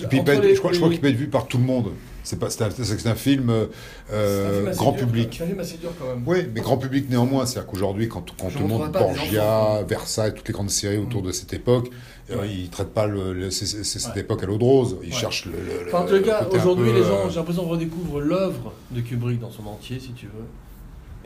[0.08, 1.90] Puis être- les- je crois, je crois qu'il peut être vu par tout le monde.
[2.22, 3.66] C'est pas, c'est un, c'est un film euh,
[4.08, 5.34] c'est un film assez grand dur, public.
[5.36, 6.22] C'est un film assez dur quand même.
[6.26, 7.44] Oui, mais grand public néanmoins.
[7.44, 11.26] C'est-à-dire qu'aujourd'hui, quand, tout le monde, Borgia, Versailles, toutes les grandes séries autour Mm.
[11.26, 11.90] de cette époque,
[12.30, 12.48] euh, Ouais.
[12.50, 14.20] ils ne traitent pas le, le- c'est, c'est- c'est cette Ouais.
[14.22, 14.96] époque à l'eau de rose.
[15.02, 15.14] Ils Ouais.
[15.14, 15.52] cherchent le.
[15.52, 18.72] le- Enfin, en le tout cas, aujourd'hui, peu, les gens, euh, j'ai l'impression, redécouvrent l'œuvre
[18.90, 20.44] de Kubrick dans son entier, si tu veux.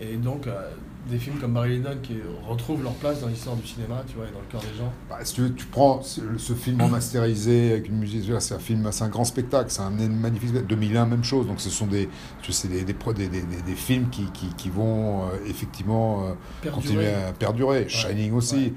[0.01, 0.71] Et donc, euh,
[1.09, 4.27] des films comme Barry Lyndon qui retrouvent leur place dans l'histoire du cinéma, tu vois,
[4.27, 4.93] et dans le cœur des gens.
[5.09, 8.59] Bah, si tu, veux, tu prends ce, ce film remasterisé avec une musique, c'est un
[8.59, 10.69] film, c'est un grand spectacle, c'est un magnifique spectacle.
[10.69, 11.47] 2001, même chose.
[11.47, 12.09] Donc ce sont des,
[12.43, 17.05] tu sais, des, des, des, des, films qui, qui, qui vont euh, effectivement euh, continuer
[17.05, 17.15] Perdurer.
[17.29, 17.89] à perdurer.
[17.89, 18.57] Shining aussi.
[18.57, 18.73] ouais.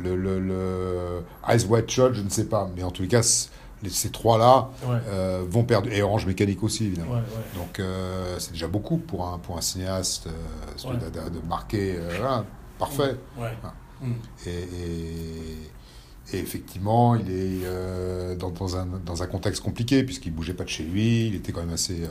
[0.00, 3.22] Le, le, le Eyes Wide Shut, je ne sais pas, mais en tous les cas,
[3.82, 5.88] les- ces trois-là Ouais, euh, vont perdre.
[5.92, 7.12] Et Orange Mécanique aussi, évidemment.
[7.12, 7.58] ouais, ouais.
[7.60, 11.98] Donc euh, c'est déjà beaucoup pour un, pour un cinéaste euh, de, de- de marquer.
[12.18, 12.44] voilà,
[12.78, 13.16] parfait.
[14.00, 14.12] Mm.
[14.46, 15.70] Et, et-
[16.32, 20.64] et effectivement, il est euh, dans, dans un, dans un contexte compliqué, puisqu'il bougeait pas
[20.64, 22.08] de chez lui, il était quand même assez, euh,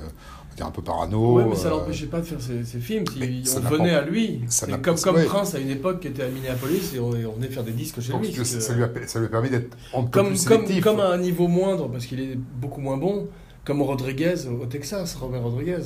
[0.51, 1.35] on dire un peu parano.
[1.35, 3.05] Ouais, mais ça euh, l'empêchait pas de faire ses, ses films.
[3.07, 4.41] Si on n'a venait à lui.
[4.49, 5.25] ça comme, comme ouais.
[5.25, 7.73] Prince à une époque qui était à Minneapolis et on, et on venait faire des
[7.73, 8.31] disques chez donc, lui.
[8.33, 10.83] que- ça lui a, ça lui a permis d'être un peu comme, plus comme, sélectif.
[10.83, 13.27] comme à un niveau moindre, parce qu'il est beaucoup moins bon,
[13.65, 15.83] comme Rodriguez au Texas, Robert Rodriguez.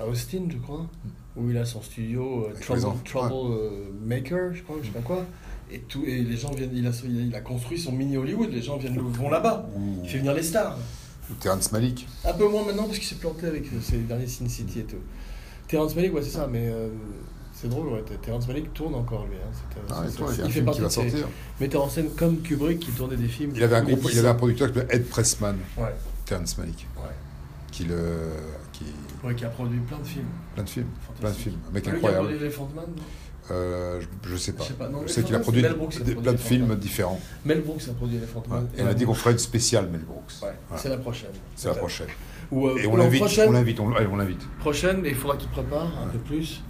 [0.00, 0.86] À Austin, je crois,
[1.36, 3.54] où il a son studio euh, Trouble, Trouble,
[4.04, 5.24] Maker, je crois, je sais pas quoi.
[5.70, 8.62] Et, tout, et les gens viennent, il a, il a construit son mini Hollywood, les
[8.62, 9.68] gens viennent, vont là-bas.
[9.76, 10.78] Ou, Il fait venir les stars.
[11.30, 12.06] ou Terrence Malick.
[12.24, 14.84] Un peu moins maintenant parce qu'il s'est planté avec euh, ses derniers Sin City et
[14.84, 14.96] tout.
[15.66, 16.88] Terrence Malick, ouais, c'est ça, mais euh,
[17.52, 18.02] c'est drôle, ouais.
[18.22, 19.36] Terrence Malick tourne encore lui.
[19.36, 19.50] Hein.
[19.52, 21.28] C'est, euh, Ah, c'est- toi, il a il un fait partie de sortir.
[21.60, 23.52] metteurs en scène comme Kubrick qui tournait des films.
[23.54, 25.94] Il avait un, groupe, il 10 avait un producteur qui s'appelait Ed Pressman, Ouais,
[26.24, 27.02] Terrence Malick, ouais.
[27.70, 27.96] qui, le,
[28.72, 28.84] qui
[29.22, 30.24] Ouais, qui a produit plein de films.
[30.54, 30.86] plein de films,
[31.20, 32.26] plein de films, un mec Lui qui a incroyable.
[32.28, 33.02] produit Elephant Man non
[33.50, 34.62] Euh, je, je sais pas.
[34.62, 36.76] Je sais pas, non, je sais qu'il a produit Brooks a des- plein de films
[36.76, 37.20] différents.
[37.44, 38.42] Mel Brooks a produit Elephant.
[38.76, 40.32] Et on a dit qu'on ferait une spéciale Mel Brooks.
[40.42, 41.30] Ouais, c'est la prochaine.
[41.56, 42.08] C'est la prochaine.
[42.50, 44.40] Ou, euh, Et on l'invite, on l'invite, on, allez, on l'invite.
[44.60, 46.62] prochaine, mais il faudra te prépares un peu plus.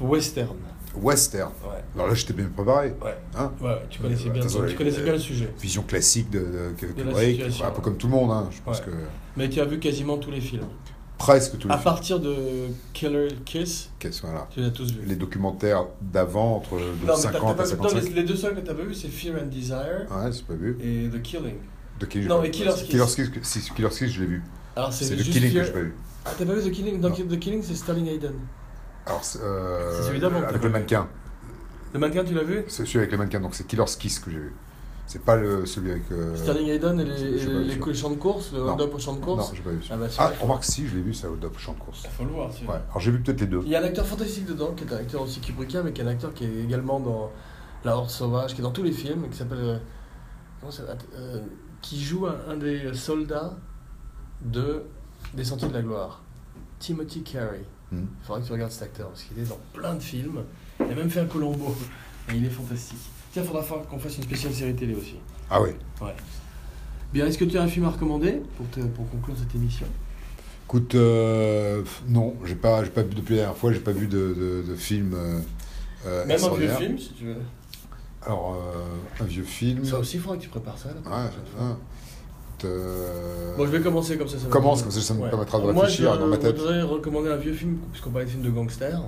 [0.00, 0.56] Western.
[0.96, 1.52] Western.
[1.94, 2.88] Alors là, j'étais bien préparé.
[3.02, 3.16] Ouais.
[3.36, 3.52] Hein
[3.88, 4.72] tu connaissais, Euh, bien, désolé.
[4.72, 5.52] tu connaissais bien le sujet.
[5.60, 8.30] Vision classique de, de, Kubrick, un peu comme tout le monde.
[8.30, 8.48] Hein.
[8.50, 8.90] Je pense que
[9.36, 10.66] Mais tu as vu quasiment tous les films.
[11.20, 11.84] Presque tous les À films.
[11.84, 12.34] partir de
[12.94, 14.48] Killer Kiss, Quels sont là.
[14.50, 15.04] tu les as tous vus.
[15.06, 18.02] Les documentaires d'avant, entre de Non, mais t'as- t'as 50 pas vu- non, 55.
[18.08, 20.54] les, les deux seuls que tu pas vu, c'est Fear and Desire Ouais, c'est pas
[20.54, 20.76] vu.
[20.82, 21.56] et The Killing.
[22.00, 22.88] De Killing- Non, mais Killer's Kiss.
[22.88, 24.42] Killer's Kiss, que- si, Killer's Kiss, je l'ai vu.
[24.74, 25.94] Alors C'est c'est The juste Killing Fear- que je pas vu.
[26.24, 27.00] Ah, t'as pas vu The Killing?
[27.00, 27.08] Non.
[27.10, 28.32] Dans The Killing, c'est Sterling Hayden.
[29.06, 30.78] Alors, c'est, euh, C'est celui d'avant que t'as avec pas le vu.
[30.78, 31.08] mannequin.
[31.92, 32.64] Le mannequin, tu l'as vu?
[32.68, 34.52] C'est celui avec le mannequin, donc c'est Killer's Kiss que j'ai vu.
[35.10, 36.04] C'est pas le, celui avec.
[36.12, 37.50] euh, Sterling Hayden et les, je je
[37.88, 38.74] les, champs de course, le Non.
[38.74, 39.50] hold-up au champ de Non, course.
[39.56, 39.80] j'ai pas vu.
[39.90, 42.02] Ah bah, Ah, remarque, si, je l'ai vu, ça, au Dop Champ de course.
[42.04, 42.48] Il faut le voir.
[42.48, 43.60] Ouais, alors j'ai vu peut-être les deux.
[43.64, 46.00] Il y a un acteur fantastique dedans, qui est un acteur aussi Kubrickien, mais qui
[46.00, 47.32] est un acteur qui est également dans
[47.84, 49.58] La Horde Sauvage, qui est dans tous les films, qui s'appelle.
[49.60, 49.78] euh,
[50.60, 50.84] comment ça
[51.16, 51.40] euh,
[51.82, 53.56] Qui joue un, un des soldats
[54.44, 54.84] de
[55.34, 56.22] Des Sentiers de la Gloire.
[56.78, 57.64] Timothy Carey.
[57.90, 58.04] Hmm.
[58.20, 60.44] Il faudra que tu regardes cet acteur, parce qu'il est dans plein de films.
[60.78, 61.74] Il a même fait un Colombo.
[62.32, 62.98] Et il est fantastique.
[63.32, 65.16] Tiens, il faudra faire qu'on fasse une spéciale série télé aussi.
[65.50, 65.70] Ah oui.
[66.00, 66.14] Ouais.
[67.12, 69.86] Bien, est-ce que tu as un film à recommander pour, te- pour conclure cette émission?
[70.66, 74.06] Écoute, euh, non, j'ai pas, j'ai pas vu depuis la dernière fois, j'ai pas vu
[74.06, 75.12] de, de, de film.
[75.14, 75.40] euh,
[76.06, 77.36] euh, Même un vieux film, si tu veux.
[78.24, 79.84] Alors, euh, un vieux film.
[79.84, 80.88] Ça aussi, il faudra que tu prépares ça.
[80.90, 81.74] là, Ouais, ouais.
[82.64, 84.38] Euh, Bon, je vais commencer comme ça.
[84.38, 85.30] ça Commence, me- comme ça, ça me Ouais.
[85.30, 86.56] permettra de Moi, réfléchir je dans ma tête.
[86.58, 89.00] voudrais recommander un vieux film, puisqu'on parlait de films de gangsters.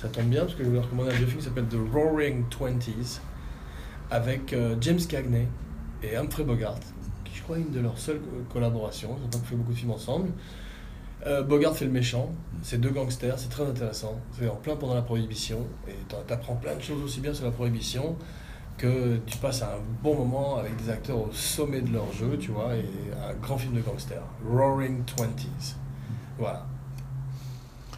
[0.00, 2.44] Ça tombe bien, parce que je voulais recommander un vieux film qui s'appelle The Roaring
[2.48, 3.20] Twenties,
[4.10, 5.48] avec euh, James Cagney
[6.02, 6.78] et Humphrey Bogart,
[7.24, 9.16] qui je crois est une de leurs seules co- collaborations.
[9.20, 10.30] Ils ont pas fait beaucoup de films ensemble.
[11.26, 12.30] Euh, Bogart fait le méchant,
[12.62, 14.20] c'est deux gangsters, c'est très intéressant.
[14.38, 17.46] C'est en plein pendant la prohibition, et tu apprends plein de choses aussi bien sur
[17.46, 18.16] la prohibition
[18.78, 22.50] que tu passes un bon moment avec des acteurs au sommet de leur jeu, tu
[22.50, 22.84] vois, et
[23.28, 25.76] un grand film de gangster, Roaring Twenties.
[26.38, 26.66] Voilà.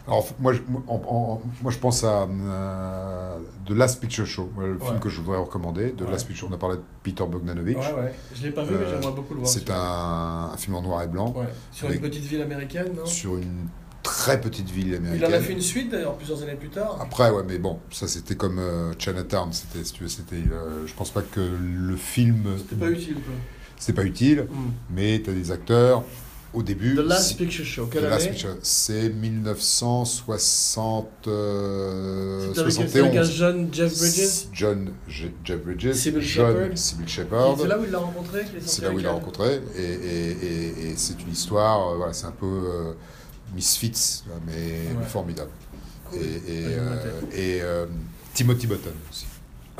[0.09, 3.37] Alors, moi, je, moi, je pense à euh,
[3.67, 5.91] The Last Picture Show, voilà, le film que je voudrais recommander.
[5.91, 6.11] The Ouais.
[6.11, 7.77] Last Picture, on a parlé de Peter Bogdanovich.
[7.77, 8.13] Ouais, ouais.
[8.33, 9.51] Je l'ai pas vu, mais Euh, j'aimerais beaucoup le voir.
[9.51, 11.45] C'est un, un film en noir et blanc Ouais.
[11.71, 13.05] Sur avec- une petite ville américaine, non?
[13.05, 13.67] sur une
[14.01, 15.31] très petite ville Il américaine.
[15.31, 16.97] en a fait une suite d'ailleurs plusieurs années plus tard.
[16.99, 19.53] Après, ouais, mais bon, ça c'était comme euh, Chinatown.
[19.53, 20.37] C'était, si tu veux, c'était.
[20.37, 22.45] euh, je pense pas que le film.
[22.57, 23.33] C'était pas utile, quoi.
[23.77, 24.71] C'était pas utile, Hmm.
[24.89, 26.03] mais tu as des acteurs
[26.53, 26.95] au début.
[26.95, 28.31] The Last si- Picture Show, The quelle Last année?
[28.31, 31.07] Picture, c'est 1960.
[31.27, 33.31] euh, C'est avec, un 71.
[33.31, 34.47] jeune Jeff Bridges?
[34.53, 36.77] John Jeff Bridges, Sybil Shepherd?
[36.77, 37.57] Sybil Shepherd.
[37.59, 39.61] C'est là où il l'a rencontré C'est là où il l'a rencontré.
[39.77, 42.93] Et, et- et- et c'est une histoire, euh, voilà, c'est un peu euh,
[43.55, 45.05] Misfits, mais, Ouais.
[45.07, 45.49] formidable.
[46.11, 46.19] Cool.
[46.19, 47.85] Et, et, euh,
[48.33, 49.25] Timothy Button aussi.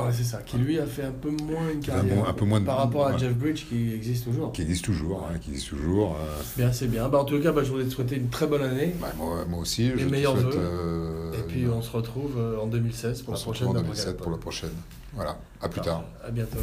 [0.05, 0.37] Ouais, c'est ça.
[0.45, 2.15] Qui lui a fait un peu moins une carrière.
[2.15, 3.19] moins- un peu moins de- Par rapport à ouais.
[3.19, 4.51] Jeff Bridge qui existe toujours.
[4.51, 6.15] qui existe toujours, hein, qui existe toujours.
[6.15, 7.09] euh, Bien, c'est bien.
[7.09, 8.95] Bah, en tout cas, bah, je voulais te souhaiter une très bonne année.
[8.99, 10.59] bah, moi, moi aussi, je Les te meilleurs souhaite, vœux.
[10.61, 13.73] euh, Et puis on se retrouve euh, en 2016 pour on la se prochaine en
[13.73, 14.71] Double 2007 pour la prochaine.
[15.13, 16.03] Voilà, à plus tard.
[16.25, 16.57] À bientôt.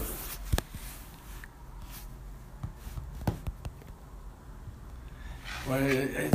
[5.69, 6.31] Ouais,